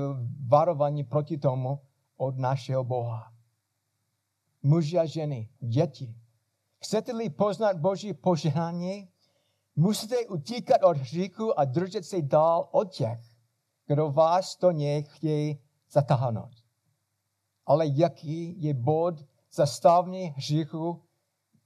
varování 0.47 1.03
proti 1.03 1.37
tomu 1.37 1.79
od 2.17 2.37
našeho 2.37 2.83
Boha. 2.83 3.38
Muži 4.61 4.97
a 4.97 5.05
ženy, 5.05 5.49
děti. 5.59 6.15
Chcete-li 6.83 7.29
poznat 7.29 7.77
Boží 7.77 8.13
požehnání, 8.13 9.09
musíte 9.75 10.27
utíkat 10.27 10.83
od 10.83 10.97
hříchu 10.97 11.59
a 11.59 11.65
držet 11.65 12.05
se 12.05 12.21
dál 12.21 12.69
od 12.71 12.93
těch, 12.95 13.19
kdo 13.87 14.11
vás 14.11 14.55
to 14.55 14.71
něj 14.71 15.03
chtějí 15.03 15.59
zatáhnout. 15.91 16.51
Ale 17.65 17.87
jaký 17.87 18.63
je 18.63 18.73
bod 18.73 19.15
zastavní 19.51 20.23
hříchu 20.23 21.03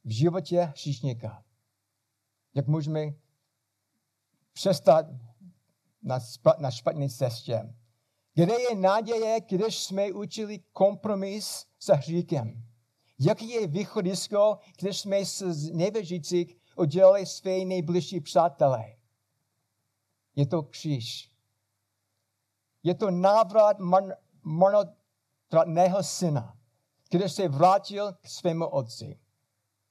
v 0.03 0.09
životě 0.09 0.61
hříšníka? 0.61 1.43
Jak 2.53 2.67
můžeme 2.67 3.13
přestat 4.53 5.05
na, 6.01 6.19
na 6.59 6.71
špatné 6.71 7.09
cestě. 7.09 7.73
Kde 8.33 8.53
je 8.61 8.75
naděje, 8.75 9.39
když 9.49 9.83
jsme 9.83 10.11
učili 10.11 10.59
kompromis 10.59 11.65
s 11.79 11.93
hříkem? 11.93 12.63
Jaký 13.25 13.49
je 13.49 13.67
východisko, 13.67 14.57
když 14.79 14.99
jsme 14.99 15.25
z 15.25 15.71
nevěřících 15.71 16.57
udělali 16.75 17.25
své 17.25 17.65
nejbližší 17.65 18.19
přátelé? 18.19 18.95
Je 20.35 20.45
to 20.45 20.63
kříž. 20.63 21.31
Je 22.83 22.95
to 22.95 23.11
návrat 23.11 23.77
marnotratného 24.43 26.03
syna, 26.03 26.57
když 27.09 27.31
se 27.31 27.47
vrátil 27.47 28.13
k 28.13 28.27
svému 28.27 28.67
otci. 28.67 29.19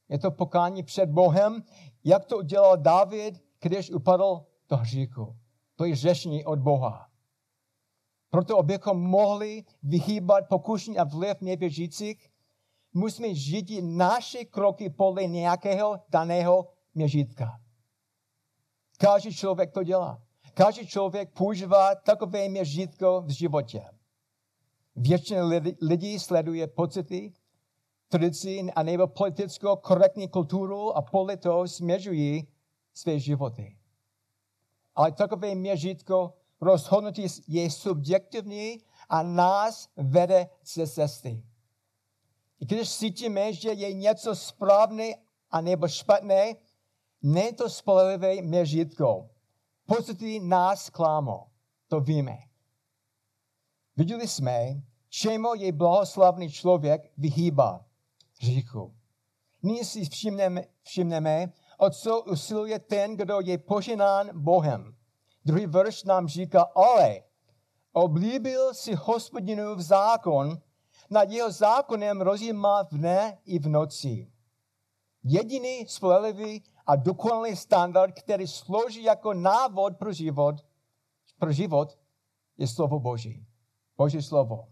Je 0.08 0.18
to 0.18 0.30
pokání 0.30 0.82
před 0.82 1.06
Bohem, 1.06 1.62
jak 2.04 2.24
to 2.24 2.38
udělal 2.38 2.76
David, 2.76 3.42
když 3.60 3.90
upadl 3.90 4.46
do 4.68 4.76
hříchu. 4.76 5.36
To 5.76 5.84
je 5.84 5.96
řešení 5.96 6.44
od 6.44 6.58
Boha. 6.58 7.08
Proto, 8.30 8.58
abychom 8.58 9.00
mohli 9.00 9.64
vyhýbat 9.82 10.48
pokušení 10.48 10.98
a 10.98 11.04
vliv 11.04 11.40
nevěřících, 11.40 12.31
musíme 12.92 13.34
žít 13.34 13.70
naše 13.82 14.44
kroky 14.44 14.90
podle 14.90 15.26
nějakého 15.26 16.00
daného 16.08 16.68
měřítka. 16.94 17.60
Každý 18.98 19.34
člověk 19.34 19.72
to 19.72 19.82
dělá. 19.82 20.22
Každý 20.54 20.86
člověk 20.86 21.32
používá 21.32 21.94
takové 21.94 22.48
měřítko 22.48 23.20
v 23.20 23.30
životě. 23.30 23.82
Většina 24.96 25.44
lidí 25.82 26.18
sleduje 26.18 26.66
pocity, 26.66 27.32
tradici 28.08 28.66
a 28.76 28.82
nebo 28.82 29.06
politickou 29.06 29.76
korektní 29.76 30.28
kulturu 30.28 30.96
a 30.96 31.02
podle 31.02 31.36
toho 31.36 31.68
směřují 31.68 32.48
své 32.94 33.18
životy 33.18 33.76
ale 34.94 35.12
takové 35.12 35.54
měřítko 35.54 36.34
rozhodnutí 36.60 37.26
je 37.48 37.70
subjektivní 37.70 38.78
a 39.08 39.22
nás 39.22 39.88
vede 39.96 40.48
ze 40.74 40.86
cesty. 40.86 41.42
Když 42.62 42.96
cítíme, 42.96 43.52
že 43.52 43.72
je 43.72 43.92
něco 43.92 44.36
správné 44.36 45.14
a 45.50 45.60
nebo 45.60 45.88
špatné, 45.88 46.54
není 47.22 47.52
to 47.52 47.70
spolehlivé 47.70 48.42
měřítko. 48.42 49.30
Pocity 49.86 50.40
nás 50.40 50.90
klámo, 50.90 51.46
to 51.88 52.00
víme. 52.00 52.38
Viděli 53.96 54.28
jsme, 54.28 54.82
čemu 55.08 55.54
je 55.54 55.72
blahoslavný 55.72 56.52
člověk 56.52 57.12
vyhýbá 57.16 57.84
hříchu. 58.40 58.94
Nyní 59.62 59.84
si 59.84 60.04
všimneme, 60.04 60.64
všimneme 60.82 61.52
o 61.78 61.90
co 61.90 62.22
usiluje 62.22 62.78
ten, 62.78 63.16
kdo 63.16 63.40
je 63.40 63.58
poženán 63.58 64.42
Bohem. 64.42 64.96
Druhý 65.44 65.66
verš 65.66 66.04
nám 66.04 66.28
říká, 66.28 66.62
ale 66.62 67.22
oblíbil 67.92 68.74
si 68.74 68.94
hospodinu 68.94 69.74
v 69.74 69.82
zákon, 69.82 70.62
nad 71.12 71.30
jeho 71.30 71.50
zákonem 71.50 72.20
rozjímá 72.20 72.82
v 72.82 72.88
dne 72.88 73.38
i 73.44 73.58
v 73.58 73.68
noci. 73.68 74.32
Jediný 75.24 75.86
spolehlivý 75.88 76.64
a 76.86 76.96
dokonalý 76.96 77.56
standard, 77.56 78.12
který 78.12 78.46
slouží 78.46 79.02
jako 79.02 79.34
návod 79.34 79.96
pro 79.96 80.12
život, 80.12 80.54
pro 81.38 81.52
život 81.52 81.98
je 82.58 82.66
slovo 82.68 83.00
Boží. 83.00 83.46
Boží 83.96 84.22
slovo. 84.22 84.68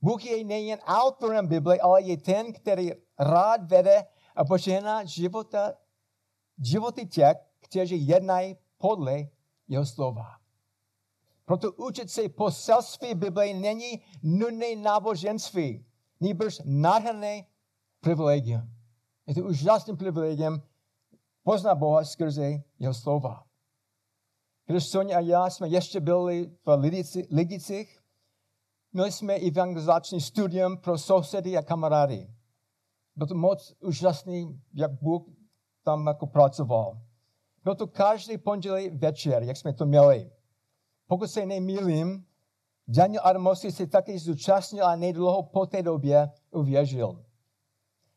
Bůh 0.00 0.24
je 0.24 0.44
nejen 0.44 0.78
autorem 0.84 1.46
Bible, 1.46 1.78
ale 1.78 2.02
je 2.02 2.16
ten, 2.16 2.52
který 2.52 2.90
rád 3.18 3.70
vede 3.70 4.04
a 4.36 4.44
požehná 4.44 5.04
života 5.04 5.72
životy 6.62 7.06
těch, 7.06 7.36
kteří 7.60 8.06
jednají 8.06 8.56
podle 8.78 9.28
jeho 9.68 9.86
slova. 9.86 10.36
Proto 11.46 11.72
učit 11.72 12.10
se 12.10 12.28
poselství 12.28 13.14
Bible 13.14 13.54
není 13.54 14.02
nudné 14.22 14.76
náboženství, 14.76 15.86
nýbrž 16.20 16.60
nádherné 16.64 17.46
privilegium. 18.00 18.62
Je 19.26 19.34
to 19.34 19.44
úžasný 19.44 19.96
privilegium 19.96 20.62
poznat 21.42 21.74
Boha 21.74 22.04
skrze 22.04 22.62
jeho 22.78 22.94
slova. 22.94 23.44
Když 24.66 24.86
Sonia 24.86 25.18
a 25.18 25.20
já 25.20 25.50
jsme 25.50 25.68
ještě 25.68 26.00
byli 26.00 26.50
v 26.64 26.90
Lidicích, 27.30 28.00
měli 28.92 29.12
jsme 29.12 29.34
evangelizační 29.34 30.20
studium 30.20 30.76
pro 30.78 30.98
sousedy 30.98 31.56
a 31.56 31.62
kamarády. 31.62 32.30
Bylo 33.16 33.26
to 33.26 33.34
moc 33.34 33.74
úžasný, 33.80 34.60
jak 34.74 34.92
Bůh 35.02 35.22
tam 35.82 36.06
jako 36.06 36.26
pracoval. 36.26 37.00
Byl 37.64 37.74
to 37.74 37.86
každý 37.86 38.38
pondělí 38.38 38.90
večer, 38.90 39.42
jak 39.42 39.56
jsme 39.56 39.72
to 39.72 39.86
měli. 39.86 40.30
Pokud 41.06 41.30
se 41.30 41.46
nemýlím, 41.46 42.26
Daniel 42.88 43.22
Adamovský 43.24 43.72
se 43.72 43.86
taky 43.86 44.18
zúčastnil 44.18 44.86
a 44.86 44.96
nejdlouho 44.96 45.42
po 45.42 45.66
té 45.66 45.82
době 45.82 46.30
uvěřil. 46.50 47.24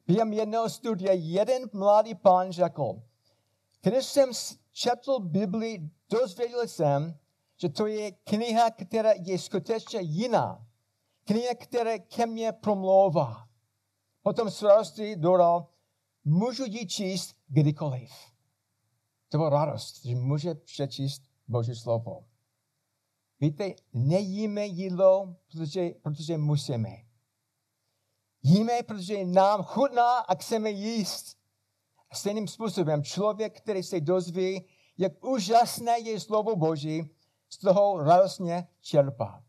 Během 0.07 0.33
jednoho 0.33 0.69
studia 0.69 1.13
jeden 1.13 1.69
mladý 1.73 2.15
pán 2.15 2.51
řekl, 2.51 3.01
když 3.81 4.05
jsem 4.05 4.29
četl 4.71 5.19
Bibli, 5.19 5.89
dozvěděl 6.09 6.67
jsem, 6.67 7.19
že 7.57 7.69
to 7.69 7.87
je 7.87 8.11
kniha, 8.11 8.69
která 8.69 9.11
je 9.11 9.39
skutečně 9.39 9.99
jiná. 10.01 10.65
Kniha, 11.23 11.53
která 11.55 11.99
ke 11.99 12.25
mně 12.25 12.51
promlouvá. 12.51 13.47
Potom 14.23 14.51
s 14.51 14.61
radostí 14.61 15.15
dodal, 15.15 15.67
můžu 16.25 16.65
ji 16.65 16.87
číst 16.87 17.35
kdykoliv. 17.47 18.11
To 19.29 19.37
byla 19.37 19.49
radost, 19.49 20.05
že 20.05 20.15
může 20.15 20.55
přečíst 20.55 21.21
Boží 21.47 21.75
slovo. 21.75 22.28
Víte, 23.39 23.73
nejíme 23.93 24.65
jídlo, 24.65 25.35
protože, 25.51 25.89
protože 26.01 26.37
musíme. 26.37 26.89
Jíme, 28.43 28.83
protože 28.83 29.25
nám 29.25 29.63
chutná 29.63 30.17
a 30.19 30.35
chceme 30.35 30.69
jíst. 30.69 31.37
Stejným 32.13 32.47
způsobem 32.47 33.03
člověk, 33.03 33.61
který 33.61 33.83
se 33.83 33.99
dozví, 33.99 34.65
jak 34.97 35.25
úžasné 35.25 35.99
je 35.99 36.19
slovo 36.19 36.55
Boží, 36.55 37.09
z 37.49 37.57
toho 37.57 38.03
radostně 38.03 38.67
čerpá. 38.81 39.43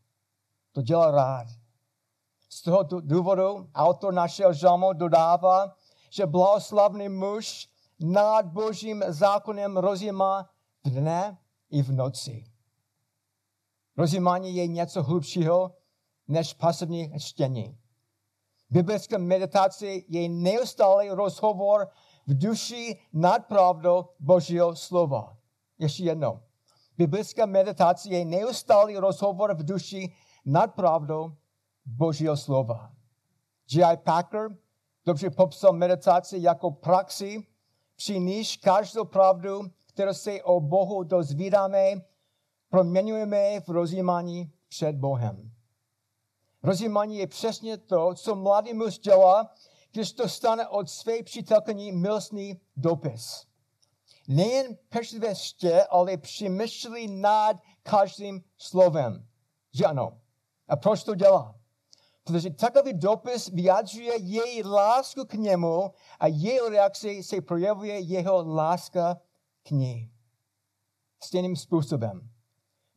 To 0.71 0.81
dělá 0.81 1.11
rád. 1.11 1.47
Z 2.49 2.61
toho 2.61 2.83
důvodu 2.83 3.69
autor 3.75 4.13
našeho 4.13 4.53
žalmu 4.53 4.93
dodává, 4.93 5.75
že 6.09 6.25
blahoslavný 6.25 7.09
muž 7.09 7.69
nad 7.99 8.45
božím 8.45 9.03
zákonem 9.07 9.77
rozjímá 9.77 10.49
dne 10.85 11.37
i 11.69 11.81
v 11.81 11.91
noci. 11.91 12.50
Rozjímání 13.97 14.55
je 14.55 14.67
něco 14.67 15.03
hlubšího 15.03 15.75
než 16.27 16.53
pasivní 16.53 17.19
čtení. 17.19 17.77
Biblická 18.69 19.17
meditace 19.17 19.87
je 20.07 20.29
neustálý 20.29 21.09
rozhovor 21.09 21.87
v 22.27 22.37
duši 22.37 22.99
nad 23.13 23.45
pravdou 23.45 24.05
Božího 24.19 24.75
slova. 24.75 25.37
Ještě 25.79 26.03
jednou. 26.03 26.39
Biblická 26.97 27.45
meditace 27.45 28.09
je 28.09 28.25
neustálý 28.25 28.97
rozhovor 28.97 29.53
v 29.53 29.63
duši 29.63 30.13
nad 30.45 30.75
pravdou 30.75 31.31
Božího 31.85 32.37
slova. 32.37 32.91
J.I. 33.71 33.97
Packer 33.97 34.49
dobře 35.05 35.29
popsal 35.29 35.73
meditaci 35.73 36.37
jako 36.39 36.71
praxi, 36.71 37.47
při 37.95 38.19
níž 38.19 38.57
každou 38.57 39.05
pravdu, 39.05 39.61
kterou 39.85 40.13
se 40.13 40.43
o 40.43 40.59
Bohu 40.59 41.03
dozvídáme, 41.03 42.01
proměňujeme 42.71 43.59
v 43.59 43.69
rozjímání 43.69 44.51
před 44.67 44.95
Bohem. 44.95 45.51
Rozjímání 46.63 47.17
je 47.17 47.27
přesně 47.27 47.77
to, 47.77 48.13
co 48.13 48.35
mladý 48.35 48.73
muž 48.73 48.99
dělá, 48.99 49.53
když 49.91 50.13
dostane 50.13 50.67
od 50.67 50.89
své 50.89 51.23
přítelkyni 51.23 51.91
milostný 51.91 52.61
dopis. 52.77 53.47
Nejen 54.27 54.77
pečlivě 54.89 55.35
ště, 55.35 55.83
ale 55.83 56.17
přemýšlí 56.17 57.07
nad 57.07 57.57
každým 57.83 58.43
slovem. 58.57 59.27
Že 59.73 59.85
ano. 59.85 60.19
A 60.67 60.75
proč 60.75 61.03
to 61.03 61.15
dělá? 61.15 61.55
Protože 62.23 62.49
takový 62.49 62.93
dopis 62.93 63.47
vyjadřuje 63.47 64.17
její 64.17 64.63
lásku 64.63 65.25
k 65.25 65.33
němu 65.33 65.91
a 66.19 66.27
její 66.27 66.59
reakci 66.69 67.23
se 67.23 67.41
projevuje 67.41 67.99
jeho 67.99 68.53
láska 68.55 69.21
k 69.63 69.71
ní. 69.71 70.11
Stejným 71.23 71.55
způsobem. 71.55 72.31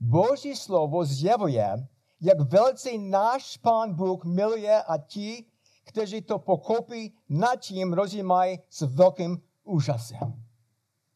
Boží 0.00 0.57
slovo 0.57 1.04
zjevuje, 1.04 1.88
jak 2.20 2.40
velice 2.40 2.98
náš 2.98 3.57
Pán 3.57 3.94
Bůh 3.94 4.24
miluje 4.24 4.83
a 4.83 4.98
ti, 4.98 5.44
kteří 5.85 6.22
to 6.22 6.38
pokopí, 6.38 7.14
nad 7.28 7.57
tím 7.57 7.92
rozjímají 7.92 8.59
s 8.70 8.80
velkým 8.80 9.42
úžasem. 9.64 10.44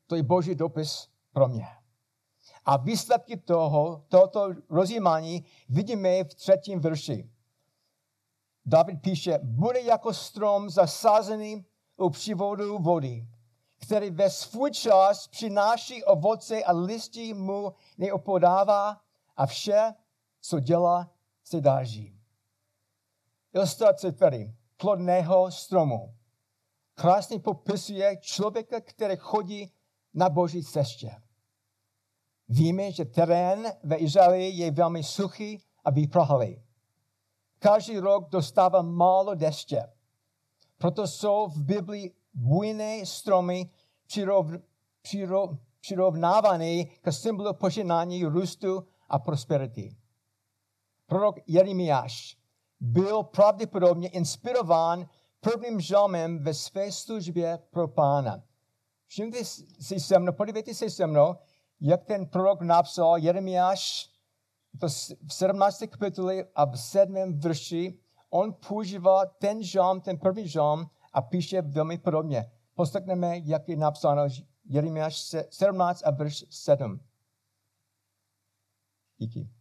To 0.07 0.17
je 0.17 0.23
boží 0.23 0.55
dopis 0.55 1.09
pro 1.33 1.49
mě. 1.49 1.67
A 2.65 2.77
výsledky 2.77 3.37
toho, 3.37 4.05
tohoto 4.09 4.49
rozjímání 4.71 5.45
vidíme 5.69 6.25
v 6.25 6.35
třetím 6.35 6.81
verši. 6.81 7.31
David 8.67 9.03
píše, 9.03 9.39
bude 9.43 9.81
jako 9.81 10.15
strom 10.15 10.71
zasazený 10.71 11.65
u 11.97 12.11
přivodu 12.11 12.79
vody, 12.79 13.27
který 13.79 14.11
ve 14.11 14.31
svůj 14.31 14.71
čas 14.71 15.27
přináší 15.27 16.05
ovoce 16.05 16.65
a 16.65 16.73
listí 16.73 17.35
mu 17.35 17.75
neopodává 17.99 19.01
a 19.37 19.47
vše, 19.47 19.95
co 20.41 20.61
dělá, 20.61 21.11
se 21.45 21.61
dáží. 21.61 22.19
Ilustrace 23.55 24.13
tedy 24.13 24.55
plodného 24.77 25.51
stromu 25.51 26.15
krásně 26.95 27.39
popisuje 27.39 28.17
člověka, 28.21 28.81
který 28.81 29.17
chodí 29.17 29.73
na 30.15 30.29
boží 30.29 30.65
cestě. 30.65 31.11
Víme, 32.49 32.93
že 32.93 33.05
terén 33.05 33.73
ve 33.83 33.97
Izraeli 33.97 34.51
je 34.51 34.71
velmi 34.71 35.03
suchý 35.03 35.63
a 35.85 35.91
vyprahlý. 35.91 36.63
Každý 37.59 37.99
rok 37.99 38.29
dostává 38.29 38.83
málo 38.83 39.35
deště. 39.35 39.83
Proto 40.79 41.07
jsou 41.07 41.47
v 41.47 41.63
Biblii 41.63 42.15
bujné 42.35 43.07
stromy 43.07 43.71
přirov, 44.07 44.47
přirov, 45.03 45.51
přirovnávané 45.81 46.85
k 46.85 47.13
symbolu 47.13 47.55
poženání 47.55 48.25
růstu 48.25 48.87
a 49.09 49.19
prosperity. 49.19 49.97
Prorok 51.07 51.37
Jeremiáš 51.47 52.39
byl 52.81 53.23
pravděpodobně 53.23 54.09
inspirován 54.09 55.09
prvním 55.41 55.81
žalmem 55.81 56.39
ve 56.39 56.55
své 56.55 56.93
službě 56.93 57.59
pro 57.71 57.89
pána. 57.89 58.43
Všimněte 59.07 59.45
si 59.81 60.01
se 60.01 60.19
mnou, 60.19 60.33
podívejte 60.33 60.75
se 60.75 60.91
se 60.91 61.07
mnou, 61.07 61.35
jak 61.81 62.05
ten 62.05 62.27
prorok 62.27 62.63
napsal 62.63 63.17
Jeremiáš 63.17 64.11
to 64.81 64.89
v 65.27 65.35
17. 65.35 65.85
kapitole 65.91 66.45
a 66.55 66.65
v 66.65 66.77
7. 66.77 67.41
verši, 67.41 67.99
on 68.31 68.53
používá 68.69 69.27
ten 69.27 69.63
žalm, 69.63 70.01
ten 70.01 70.19
první 70.19 70.49
žalm 70.49 70.91
a 71.13 71.23
píše 71.23 71.63
velmi 71.63 71.99
podobně. 71.99 72.51
Poslechneme, 72.75 73.39
jak 73.39 73.69
je 73.69 73.77
napsáno 73.77 74.23
Jeremiáš 74.65 75.35
17 75.51 76.03
a 76.07 76.11
verš 76.11 76.45
7. 76.51 77.01
Díky. 79.19 79.58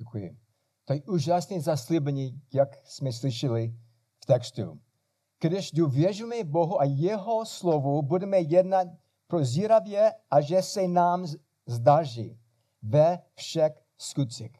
Děkuji. 0.00 0.36
To 0.84 0.92
je 0.92 1.02
úžasné 1.02 1.60
zaslíbení, 1.60 2.40
jak 2.52 2.68
jsme 2.84 3.12
slyšeli 3.12 3.74
v 4.22 4.26
textu. 4.26 4.80
Když 5.40 5.72
důvěřujeme 5.72 6.44
Bohu 6.44 6.80
a 6.80 6.84
jeho 6.84 7.44
slovu, 7.44 8.02
budeme 8.02 8.40
jednat 8.40 8.88
prozíravě 9.26 10.12
a 10.30 10.40
že 10.40 10.62
se 10.62 10.88
nám 10.88 11.26
zdaří 11.66 12.38
ve 12.82 13.18
všech 13.34 13.72
skutcích. 13.98 14.52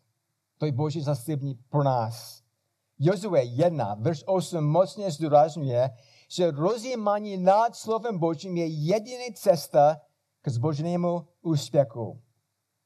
To 0.59 0.67
je 0.67 0.73
boží 0.73 1.01
zaslíbení 1.01 1.55
pro 1.55 1.83
nás. 1.83 2.43
Jozue 2.99 3.45
1, 3.45 3.95
verš 3.95 4.25
8 4.27 4.65
mocně 4.65 5.11
zdůrazňuje, 5.11 5.91
že 6.29 6.51
rozjímání 6.51 7.37
nad 7.37 7.77
slovem 7.77 8.19
Božím 8.19 8.57
je 8.57 8.67
jediná 8.67 9.25
cesta 9.35 10.01
k 10.43 10.49
zbožnému 10.49 11.27
úspěchu. 11.43 12.23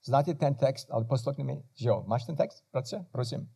Znáte 0.04 0.34
ten 0.34 0.54
text, 0.54 0.90
ale 0.90 1.04
poslouchejte 1.04 1.44
mi, 1.44 1.64
že 1.74 1.88
jo. 1.88 2.02
Máš 2.06 2.24
ten 2.24 2.36
text, 2.36 2.64
bratře? 2.72 3.06
Prosím. 3.12 3.54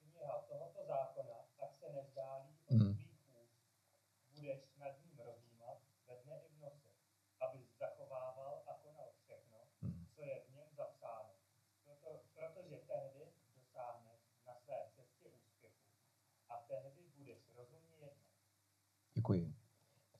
Kniha 0.00 0.44
tohoto 0.48 0.80
zákona, 0.88 1.36
tak 1.60 1.70
se 1.80 1.86
nezdálí 1.92 2.50
Mm. 2.70 2.80
od 2.90 2.94
tvých 2.94 3.18
úst, 3.42 3.54
budeš 4.34 4.60
nad 4.78 4.92
ním 5.04 5.18
rozjímat 5.26 5.78
ve 6.08 6.14
dne 6.24 6.36
i 6.48 6.54
v 6.54 6.60
noci, 6.60 6.88
aby 7.40 7.58
zachovával 7.80 8.62
a 8.66 8.72
konal 8.82 9.08
všechno, 9.22 9.58
co 10.14 10.22
je 10.22 10.36
v 10.48 10.54
něm 10.54 10.68
zapsáno. 10.76 11.30
Proto, 11.84 12.08
protože 12.34 12.76
tehdy 12.86 13.22
dosáhneš 13.56 14.20
na 14.46 14.54
své 14.64 14.78
cestě 14.96 15.28
úspěchu 15.28 15.86
a 16.48 16.54
tehdy 16.68 17.00
budeš 17.18 17.38
rozumně 17.58 17.94
jednat. 18.00 18.26
Děkuji. 19.14 19.54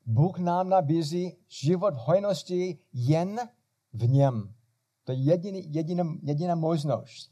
Bůh 0.07 0.39
nám 0.39 0.69
nabízí 0.69 1.37
život 1.49 1.95
v 1.95 1.99
hojnosti 1.99 2.79
jen 2.93 3.41
v 3.93 4.09
něm. 4.09 4.56
To 5.07 5.13
je 5.13 5.19
jediný, 5.19 5.75
jediná, 5.75 6.05
jediná 6.23 6.55
možnost. 6.55 7.31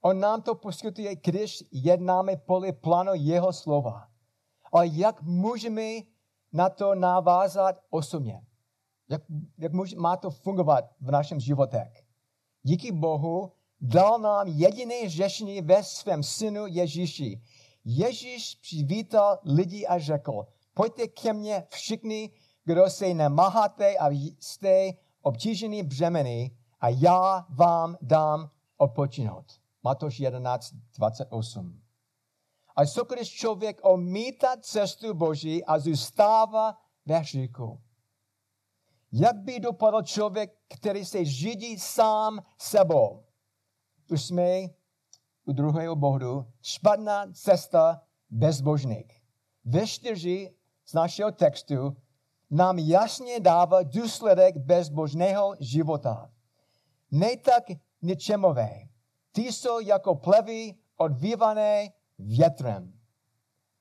On 0.00 0.20
nám 0.20 0.42
to 0.42 0.54
poskytuje, 0.54 1.16
když 1.16 1.64
jednáme 1.72 2.36
podle 2.36 2.72
plánu 2.72 3.12
jeho 3.14 3.52
slova. 3.52 4.08
Ale 4.72 4.86
jak 4.86 5.22
můžeme 5.22 5.82
na 6.52 6.68
to 6.68 6.94
navázat 6.94 7.76
osobně? 7.90 8.42
Jak, 9.08 9.22
jak 9.58 9.72
může, 9.72 9.96
má 9.96 10.16
to 10.16 10.30
fungovat 10.30 10.84
v 11.00 11.10
našem 11.10 11.40
životech? 11.40 12.04
Díky 12.62 12.92
Bohu 12.92 13.52
dal 13.80 14.18
nám 14.18 14.48
jediné 14.48 15.08
řešení 15.08 15.60
ve 15.60 15.82
svém 15.82 16.22
synu 16.22 16.66
Ježíši. 16.66 17.40
Ježíš 17.84 18.54
přivítal 18.54 19.38
lidi 19.44 19.86
a 19.86 19.98
řekl, 19.98 20.46
pojďte 20.74 21.08
ke 21.08 21.32
mně 21.32 21.66
všichni, 21.68 22.30
kdo 22.64 22.90
se 22.90 23.14
nemáháte 23.14 23.96
a 23.96 24.10
jste 24.40 24.92
obtížený 25.22 25.82
břemeny 25.82 26.56
a 26.80 26.88
já 26.88 27.46
vám 27.48 27.96
dám 28.02 28.50
odpočinout. 28.76 29.44
Matoš 29.82 30.20
11, 30.20 30.74
28. 30.98 31.80
A 32.76 32.86
co 32.86 33.04
když 33.04 33.30
člověk 33.30 33.80
omítá 33.82 34.56
cestu 34.60 35.14
Boží 35.14 35.64
a 35.64 35.78
zůstává 35.78 36.78
ve 37.06 37.18
hříchu? 37.18 37.80
Jak 39.12 39.36
by 39.36 39.60
dopadl 39.60 40.02
člověk, 40.02 40.58
který 40.68 41.04
se 41.04 41.24
židí 41.24 41.78
sám 41.78 42.38
sebou? 42.58 43.24
Už 44.10 44.24
jsme 44.24 44.60
u 45.44 45.52
druhého 45.52 45.96
bodu. 45.96 46.46
Špatná 46.62 47.32
cesta 47.32 48.02
bezbožných. 48.30 49.22
Ve 49.64 49.86
čtyři 49.86 50.54
z 50.84 50.94
našeho 50.94 51.32
textu 51.32 51.96
nám 52.50 52.78
jasně 52.78 53.40
dává 53.40 53.82
důsledek 53.82 54.56
bezbožného 54.56 55.54
života. 55.60 56.30
Ne 57.14 57.36
tak 57.36 57.64
ničemové. 58.02 58.88
Ty 59.32 59.42
jsou 59.42 59.80
jako 59.80 60.14
plevy 60.14 60.74
odvívané 60.96 61.92
větrem. 62.18 62.92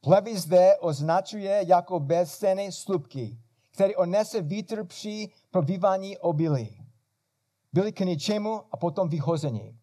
Plevy 0.02 0.38
zde 0.38 0.78
označuje 0.78 1.63
jako 1.67 2.00
bezcené 2.00 2.72
slupky, 2.72 3.38
které 3.72 3.96
onese 3.96 4.41
vítr 4.41 4.84
při 4.86 5.30
provívání 5.52 6.17
obilí. 6.17 6.86
Byly 7.74 7.91
k 7.91 8.00
ničemu 8.00 8.62
a 8.72 8.78
potom 8.78 9.10
vyhození. 9.10 9.80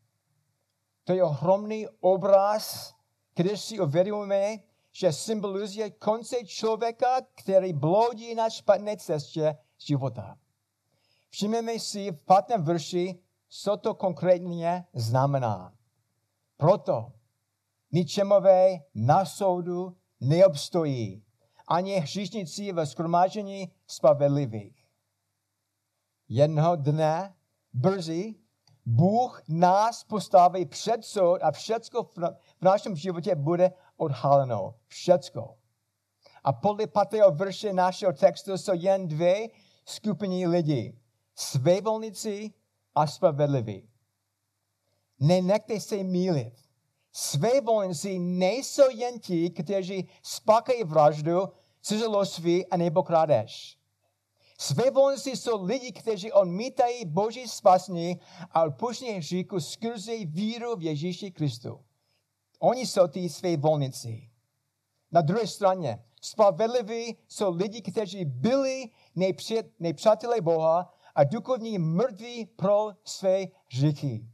To 1.04 1.12
je 1.12 1.24
ohromný 1.24 1.88
obraz, 2.00 2.94
když 3.34 3.60
si 3.60 3.80
uvědomíme, 3.80 4.56
že 4.92 5.12
symbolizuje 5.12 5.90
konce 5.90 6.36
člověka, 6.44 7.20
který 7.34 7.72
bloudí 7.72 8.34
na 8.34 8.50
špatné 8.50 8.96
cestě 8.96 9.58
života. 9.78 10.38
Všimneme 11.30 11.78
si 11.78 12.10
v 12.10 12.16
pátém 12.16 12.62
verši, 12.62 13.18
co 13.50 13.76
to 13.76 13.94
konkrétně 13.94 14.84
znamená. 14.94 15.72
Proto 16.56 17.12
ničemové 17.92 18.78
na 18.94 19.24
soudu 19.24 19.96
neobstojí, 20.20 21.24
ani 21.68 21.96
hříšníci 21.96 22.72
ve 22.72 22.86
skromážení 22.86 23.72
spravedlivých. 23.86 24.86
Jednoho 26.28 26.76
dne, 26.76 27.34
brzy, 27.72 28.34
Bůh 28.86 29.42
nás 29.48 30.04
postaví 30.04 30.66
před 30.66 31.04
soud 31.04 31.42
a 31.42 31.50
všecko 31.50 32.02
v 32.02 32.62
našem 32.62 32.96
životě 32.96 33.34
bude 33.34 33.72
odhaleno. 33.96 34.74
Všecko. 34.86 35.56
A 36.44 36.52
podle 36.52 36.86
pátého 36.86 37.30
verše 37.30 37.72
našeho 37.72 38.12
textu 38.12 38.58
jsou 38.58 38.72
jen 38.74 39.08
dvě 39.08 39.48
skupiny 39.84 40.46
lidí. 40.46 41.00
Svévolníci 41.34 42.52
a 42.94 43.06
spravedliví. 43.06 43.88
Nenechte 45.20 45.80
se 45.80 45.96
mílit. 45.96 46.54
Svévolníci 47.12 48.18
nejsou 48.18 48.90
jen 48.90 49.20
ti, 49.20 49.50
kteří 49.50 50.08
spákají 50.22 50.84
vraždu, 50.84 51.48
cizoloství 51.82 52.66
a 52.66 52.76
nebo 52.76 53.02
krádež. 53.02 53.78
Svévolníci 54.58 55.30
jsou 55.36 55.64
lidi, 55.64 55.92
kteří 55.92 56.32
odmítají 56.32 57.04
Boží 57.04 57.48
spasení 57.48 58.20
a 58.50 58.62
odpuštění 58.62 59.10
hříchu 59.10 59.60
skrze 59.60 60.12
víru 60.24 60.76
v 60.76 60.82
Ježíši 60.82 61.30
Kristu. 61.30 61.80
Oni 62.58 62.86
jsou 62.86 63.06
ty 63.06 63.28
svévolníci. 63.28 64.30
Na 65.12 65.20
druhé 65.20 65.46
straně, 65.46 66.04
spravedliví 66.22 67.16
jsou 67.28 67.56
lidi, 67.56 67.82
kteří 67.82 68.24
byli 68.24 68.90
nepřátelé 69.78 70.40
Boha 70.40 70.94
a 71.14 71.24
duchovní 71.24 71.78
mrtví 71.78 72.46
pro 72.46 72.88
své 73.04 73.44
hříchy. 73.72 74.26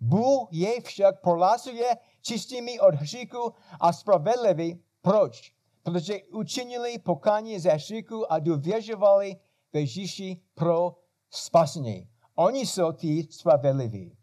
Bůh 0.00 0.48
je 0.50 0.80
však 0.80 1.20
prolazuje 1.20 1.96
čistými 2.22 2.80
od 2.80 2.94
hříchu 2.94 3.52
a 3.80 3.92
spravedlivý. 3.92 4.82
Proč? 5.02 5.54
Protože 5.82 6.18
učinili 6.32 6.98
pokání 6.98 7.58
ze 7.58 7.70
hříchu 7.70 8.32
a 8.32 8.38
důvěřovali 8.38 9.36
v 9.72 9.76
Ježíši 9.76 10.40
pro 10.54 10.96
spasení. 11.30 12.08
Oni 12.34 12.66
jsou 12.66 12.92
ty 12.92 13.26
spravedliví. 13.30 14.16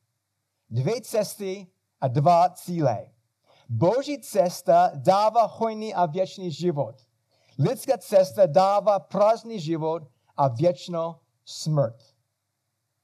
Dvě 0.70 1.02
cesty 1.02 1.68
a 2.02 2.08
dva 2.08 2.50
cíle. 2.50 3.12
Boží 3.70 4.22
cesta 4.22 4.92
dává 4.96 5.44
hojný 5.46 5.94
a 5.94 6.06
věčný 6.06 6.52
život. 6.52 6.96
Lidská 7.60 7.98
cesta 7.98 8.46
dává 8.46 9.00
prázdný 9.00 9.60
život 9.60 10.04
a 10.38 10.48
věčnou 10.48 11.16
smrt. 11.46 12.16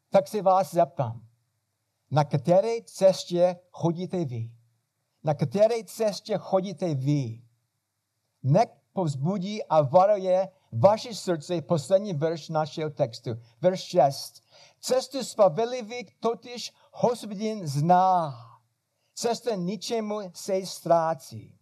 Tak 0.09 0.27
se 0.27 0.41
vás 0.41 0.73
zeptám, 0.73 1.27
na 2.11 2.23
které 2.23 2.81
cestě 2.85 3.59
chodíte 3.71 4.25
vy? 4.25 4.51
Na 5.23 5.33
které 5.33 5.83
cestě 5.83 6.37
chodíte 6.37 6.95
vy? 6.95 7.41
Nech 8.43 8.69
povzbudí 8.93 9.63
a 9.63 9.81
varuje 9.81 10.49
vaše 10.71 11.15
srdce 11.15 11.61
poslední 11.61 12.13
verš 12.13 12.49
našeho 12.49 12.89
textu. 12.89 13.29
Verš 13.61 13.81
6. 13.81 14.43
Cestu 14.79 15.23
spravedlivých 15.23 16.15
totiž 16.19 16.73
hospodin 16.91 17.67
zná. 17.67 18.33
Cesta 19.13 19.55
ničemu 19.55 20.19
se 20.33 20.65
ztrácí. 20.65 21.59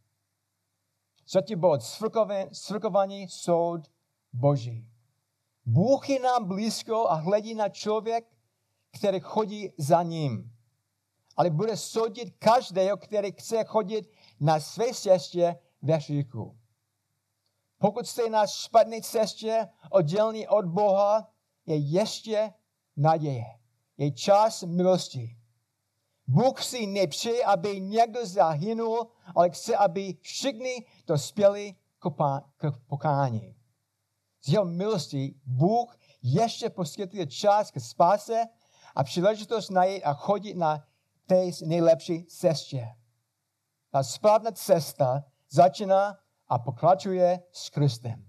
Třetí 1.26 1.56
bod. 1.56 1.82
Svrkovaný 2.52 3.28
soud 3.30 3.82
Boží. 4.34 4.95
Bůh 5.66 6.10
je 6.10 6.20
nám 6.20 6.48
blízko 6.48 7.10
a 7.10 7.14
hledí 7.14 7.56
na 7.56 7.70
člověk, 7.70 8.26
který 8.98 9.20
chodí 9.20 9.70
za 9.78 10.04
ním. 10.04 10.52
Ale 11.38 11.50
bude 11.50 11.78
soudit 11.78 12.36
každého, 12.40 12.98
který 12.98 13.32
chce 13.32 13.64
chodit 13.64 14.12
na 14.40 14.60
své 14.60 14.94
cestě 14.94 15.60
ve 15.82 15.96
hříchu. 15.96 16.58
Pokud 17.78 18.08
jste 18.08 18.30
na 18.30 18.48
špatné 18.48 19.02
cestě 19.02 19.68
oddělený 19.90 20.48
od 20.48 20.66
Boha, 20.66 21.32
je 21.66 21.76
ještě 21.76 22.54
naděje. 22.98 23.46
Je 23.98 24.12
čas 24.12 24.64
milosti. 24.64 25.38
Bůh 26.28 26.64
si 26.64 26.88
nepřeje, 26.88 27.46
aby 27.46 27.82
někdo 27.82 28.26
zahynul, 28.26 29.08
ale 29.36 29.50
chce, 29.50 29.78
aby 29.78 30.18
všichni 30.22 30.86
dospěli 31.08 31.76
k 32.58 32.72
pokání. 32.88 33.56
Z 34.46 34.50
jeho 34.50 34.66
milosti 34.66 35.36
Bůh 35.46 35.98
ještě 36.22 36.70
poskytuje 36.70 37.28
čas 37.28 37.72
k 37.72 37.80
spáse 37.80 38.44
a 38.96 39.04
příležitost 39.04 39.70
najít 39.70 40.04
a 40.04 40.14
chodit 40.14 40.54
na 40.54 40.88
té 41.26 41.52
nejlepší 41.66 42.26
cestě. 42.26 42.88
Ta 43.92 44.04
správná 44.04 44.52
cesta 44.52 45.24
začíná 45.50 46.18
a 46.48 46.60
pokračuje 46.60 47.40
s 47.52 47.70
Kristem. 47.70 48.26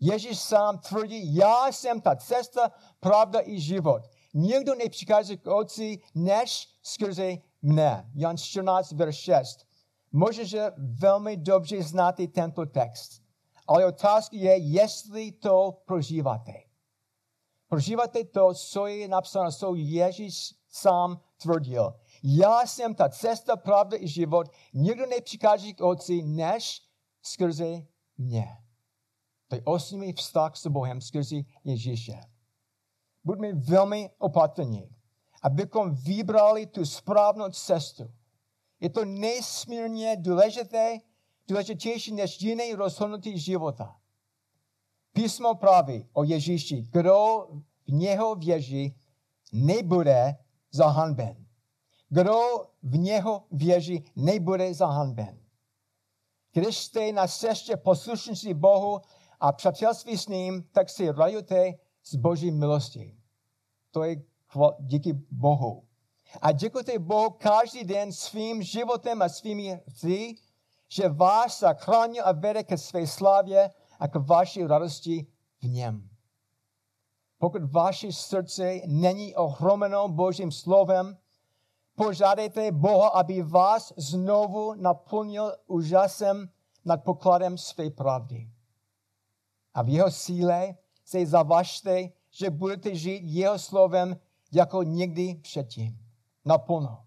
Ježíš 0.00 0.38
sám 0.38 0.78
tvrdí, 0.78 1.34
já 1.34 1.66
jsem 1.68 2.00
ta 2.00 2.16
cesta, 2.16 2.72
pravda 3.00 3.40
i 3.44 3.60
život. 3.60 4.02
Nikdo 4.34 4.74
nepřichází 4.74 5.38
k 5.38 5.46
Otci, 5.46 6.00
než 6.14 6.68
skrze 6.82 7.36
mne. 7.62 8.10
Jan 8.14 8.36
14, 8.36 8.92
verš 8.92 9.16
6. 9.16 9.66
Možná, 10.12 10.44
že 10.44 10.72
velmi 10.78 11.36
dobře 11.36 11.82
znáte 11.82 12.26
tento 12.26 12.66
text. 12.66 13.21
Ale 13.66 13.86
otázka 13.86 14.36
je, 14.36 14.56
jestli 14.56 15.32
to 15.32 15.82
prožíváte. 15.86 16.52
Prožíváte 17.68 18.24
to, 18.24 18.54
co 18.54 18.86
je 18.86 19.08
napsáno, 19.08 19.52
co 19.52 19.74
Ježíš 19.74 20.54
sám 20.68 21.20
tvrdil. 21.42 21.94
Já 22.22 22.66
jsem 22.66 22.94
ta 22.94 23.08
cesta, 23.08 23.56
pravda 23.56 23.96
i 23.96 24.08
život. 24.08 24.46
Nikdo 24.74 25.06
nepřichází 25.06 25.74
k 25.74 25.80
Otci, 25.80 26.22
než 26.22 26.82
skrze 27.22 27.86
mě. 28.18 28.46
To 29.48 29.56
je 29.56 29.62
osobní 29.64 30.12
vztah 30.12 30.56
s 30.56 30.66
Bohem 30.66 31.00
skrze 31.00 31.36
Ježíše. 31.64 32.20
Buďme 33.24 33.52
velmi 33.52 34.10
opatrní, 34.18 34.96
abychom 35.42 35.94
vybrali 35.94 36.66
tu 36.66 36.86
správnou 36.86 37.50
cestu. 37.50 38.10
Je 38.80 38.90
to 38.90 39.04
nesmírně 39.04 40.16
důležité, 40.16 40.98
důležitější 41.52 42.12
než 42.12 42.40
jiné 42.40 42.76
rozhodnutí 42.76 43.38
života. 43.38 43.96
Písmo 45.12 45.54
praví 45.54 46.08
o 46.12 46.24
Ježíši, 46.24 46.82
kdo 46.90 47.48
v 47.86 47.92
něho 47.92 48.34
věří, 48.34 48.96
nebude 49.52 50.36
zahanben. 50.70 51.46
Kdo 52.08 52.40
v 52.82 52.96
něho 52.98 53.44
věří, 53.50 54.04
nebude 54.16 54.74
zahanben. 54.74 55.38
Když 56.52 56.78
jste 56.78 57.12
na 57.12 57.26
cestě 57.26 57.76
poslušnosti 57.76 58.54
Bohu 58.54 59.00
a 59.40 59.52
přátelství 59.52 60.18
s 60.18 60.28
ním, 60.28 60.62
tak 60.72 60.90
si 60.90 61.10
rajujte 61.10 61.72
z 62.04 62.14
Boží 62.14 62.50
milosti. 62.50 63.16
To 63.90 64.04
je 64.04 64.22
díky 64.80 65.12
Bohu. 65.30 65.84
A 66.40 66.52
děkujte 66.52 66.98
Bohu 66.98 67.30
každý 67.30 67.84
den 67.84 68.12
svým 68.12 68.62
životem 68.62 69.22
a 69.22 69.28
svými 69.28 69.80
chci, 69.90 70.34
že 70.92 71.08
vás 71.08 71.60
zachránil 71.60 72.24
a 72.26 72.32
vede 72.32 72.62
ke 72.62 72.78
své 72.78 73.06
slávě 73.06 73.70
a 74.00 74.08
k 74.08 74.16
vaší 74.16 74.66
radosti 74.66 75.26
v 75.60 75.68
něm. 75.68 76.08
Pokud 77.38 77.72
vaše 77.72 78.12
srdce 78.12 78.80
není 78.86 79.34
ohromeno 79.34 80.08
Božím 80.08 80.52
slovem, 80.52 81.16
požádejte 81.94 82.72
Boha, 82.72 83.08
aby 83.08 83.42
vás 83.42 83.92
znovu 83.96 84.74
naplnil 84.74 85.56
úžasem 85.66 86.48
nad 86.84 87.04
pokladem 87.04 87.58
své 87.58 87.90
pravdy. 87.90 88.50
A 89.74 89.82
v 89.82 89.88
jeho 89.88 90.10
síle 90.10 90.74
se 91.04 91.26
zavažte 91.26 92.08
že 92.32 92.50
budete 92.50 92.96
žít 92.96 93.22
jeho 93.24 93.58
slovem 93.58 94.16
jako 94.52 94.82
nikdy 94.82 95.34
předtím. 95.34 95.98
Naplno. 96.44 97.04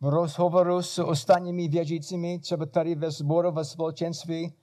V 0.00 0.08
rozhovoru 0.08 0.82
s 0.82 0.98
ostatními 0.98 1.68
věřícími, 1.68 2.38
třeba 2.38 2.66
tady 2.66 2.94
ve 2.94 3.10
sboru, 3.10 3.52
ve 3.52 3.64
společenství, 3.64 4.54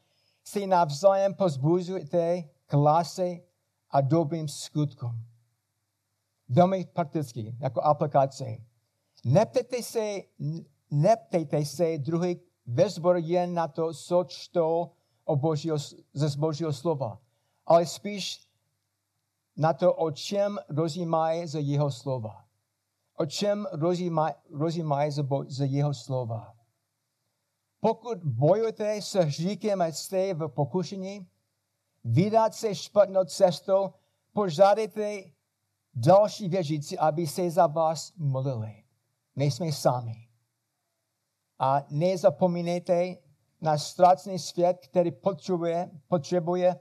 si 0.43 0.67
navzájem 0.67 1.33
pozbuzujte 1.33 2.43
k 2.65 2.73
a 3.91 4.01
dobrým 4.01 4.47
skutkům. 4.47 5.23
Velmi 6.49 6.85
prakticky, 6.85 7.55
jako 7.59 7.81
aplikace. 7.81 8.45
Neptejte 9.25 9.83
se, 9.83 10.21
neptejte 10.91 11.65
se 11.65 11.97
druhý 11.97 12.39
ve 12.65 12.89
sboru 12.89 13.19
jen 13.21 13.53
na 13.53 13.67
to, 13.67 13.93
co 13.93 14.23
čtou 14.23 14.91
o 15.25 15.35
božího, 15.35 15.77
ze 16.13 16.37
božího 16.37 16.73
slova, 16.73 17.19
ale 17.65 17.85
spíš 17.85 18.47
na 19.57 19.73
to, 19.73 19.93
o 19.93 20.11
čem 20.11 20.57
rozjímají 20.69 21.47
ze 21.47 21.59
jeho 21.59 21.91
slova. 21.91 22.46
O 23.19 23.25
čem 23.25 23.67
rozjímají, 24.51 25.11
ze 25.47 25.65
jeho 25.65 25.93
slova. 25.93 26.53
Pokud 27.79 28.17
bojujete 28.23 29.01
s 29.01 29.13
hříkem 29.13 29.81
a 29.81 29.85
jste 29.85 30.33
v 30.33 30.47
pokušení, 30.47 31.27
vydat 32.03 32.53
se 32.53 32.75
špatnou 32.75 33.23
cestou, 33.23 33.93
požádejte 34.33 35.23
další 35.93 36.49
věřící, 36.49 36.97
aby 36.97 37.27
se 37.27 37.49
za 37.49 37.67
vás 37.67 38.13
modlili. 38.17 38.83
Nejsme 39.35 39.71
sami. 39.71 40.27
A 41.59 41.83
nezapomínejte 41.89 43.15
na 43.61 43.77
ztracený 43.77 44.39
svět, 44.39 44.77
který 44.77 45.11
potřebuje, 45.11 45.91
potřebuje 46.07 46.79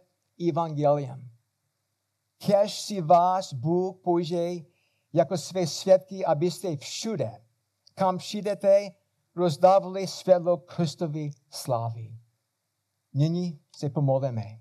evangelium. 0.49 1.31
Kež 2.47 2.81
si 2.81 3.01
vás 3.01 3.53
Bůh 3.53 3.97
použije 3.97 4.65
jako 5.17 5.39
své 5.39 5.67
svědky, 5.67 6.25
abyste 6.25 6.77
všude, 6.77 7.45
kam 7.95 8.19
přijdete, 8.19 8.91
rozdávali 9.37 10.07
světlo 10.07 10.57
Kristovi 10.57 11.31
slávy. 11.51 12.19
Nyní 13.15 13.61
se 13.77 13.91
pomolíme. 13.91 14.61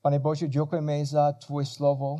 Pane 0.00 0.18
Bože, 0.18 0.48
děkujeme 0.48 1.06
za 1.06 1.32
tvoje 1.32 1.66
slovo. 1.66 2.16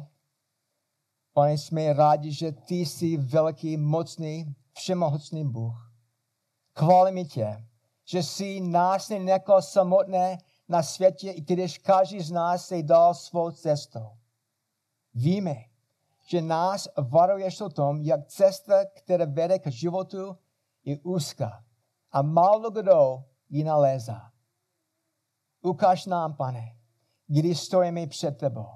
Pane, 1.32 1.52
jsme 1.52 1.92
rádi, 1.92 2.32
že 2.32 2.52
ty 2.52 2.74
jsi 2.74 3.16
velký, 3.16 3.76
mocný, 3.76 4.54
všemohocný 4.72 5.44
Bůh. 5.44 5.92
Chválíme 6.78 7.24
tě, 7.24 7.64
že 8.04 8.22
jsi 8.22 8.60
nás 8.60 9.08
nenechal 9.08 9.62
samotné 9.62 10.38
na 10.68 10.82
světě, 10.82 11.30
i 11.30 11.40
když 11.40 11.78
každý 11.78 12.20
z 12.20 12.30
nás 12.30 12.66
se 12.66 12.82
dal 12.82 13.14
svou 13.14 13.50
cestou. 13.50 14.10
Víme, 15.14 15.64
že 16.26 16.42
nás 16.42 16.88
varuješ 16.98 17.60
o 17.60 17.68
tom, 17.68 18.02
jak 18.02 18.26
cesta, 18.26 18.84
která 18.84 19.24
vede 19.24 19.58
k 19.58 19.66
životu, 19.66 20.36
je 20.84 20.98
úzká 21.02 21.64
a 22.12 22.22
málo 22.22 22.70
kdo 22.70 23.24
ji 23.48 23.64
nalézá. 23.64 24.30
Ukáž 25.62 26.06
nám, 26.06 26.36
pane, 26.36 26.76
když 27.26 27.60
stojíme 27.60 28.06
před 28.06 28.38
tebou. 28.38 28.68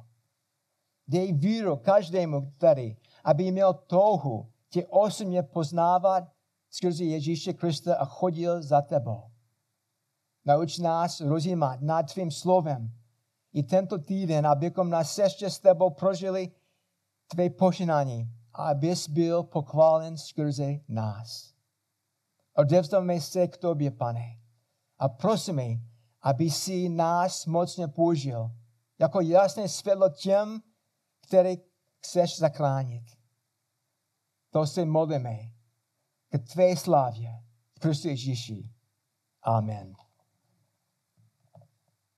Dej 1.09 1.33
víru 1.33 1.77
každému 1.77 2.53
tady, 2.59 2.97
aby 3.25 3.53
měl 3.53 3.75
touhu 3.75 4.53
tě 4.69 4.87
osobně 4.87 5.43
poznávat 5.43 6.25
skrze 6.71 7.05
Ježíše 7.05 7.53
Krista 7.53 7.97
a 7.97 8.05
chodil 8.05 8.63
za 8.63 8.83
tebou. 8.83 9.31
Nauč 10.45 10.79
nás 10.79 11.21
rozjímat 11.21 11.81
nad 11.81 12.13
tvým 12.13 12.31
slovem 12.31 12.91
i 13.53 13.63
tento 13.63 13.99
týden, 13.99 14.47
abychom 14.47 14.91
na 14.91 15.05
sestě 15.05 15.51
s 15.51 15.59
tebou 15.59 15.91
prožili 15.91 16.51
tvé 17.31 17.51
požehnání 17.51 18.31
a 18.55 18.69
abys 18.69 19.09
byl 19.09 19.43
pochválen 19.43 20.16
skrze 20.16 20.79
nás. 20.88 21.55
Odevzdáme 22.55 23.21
se 23.21 23.49
k 23.49 23.57
tobě, 23.57 23.90
pane, 23.90 24.40
a 24.99 25.09
prosíme, 25.09 25.62
aby 26.23 26.51
si 26.51 26.88
nás 26.88 27.47
mocně 27.47 27.88
použil 27.88 28.51
jako 28.99 29.21
jasné 29.21 29.69
světlo 29.69 30.09
těm, 30.09 30.62
které 31.27 31.55
chceš 31.99 32.38
zachránit. 32.38 33.05
To 34.51 34.66
se 34.66 34.85
modlíme 34.85 35.38
k 36.29 36.38
tvé 36.53 36.77
slávě 36.77 37.31
Kristu 37.81 38.09
Ježíši. 38.09 38.71
Amen. 39.43 39.95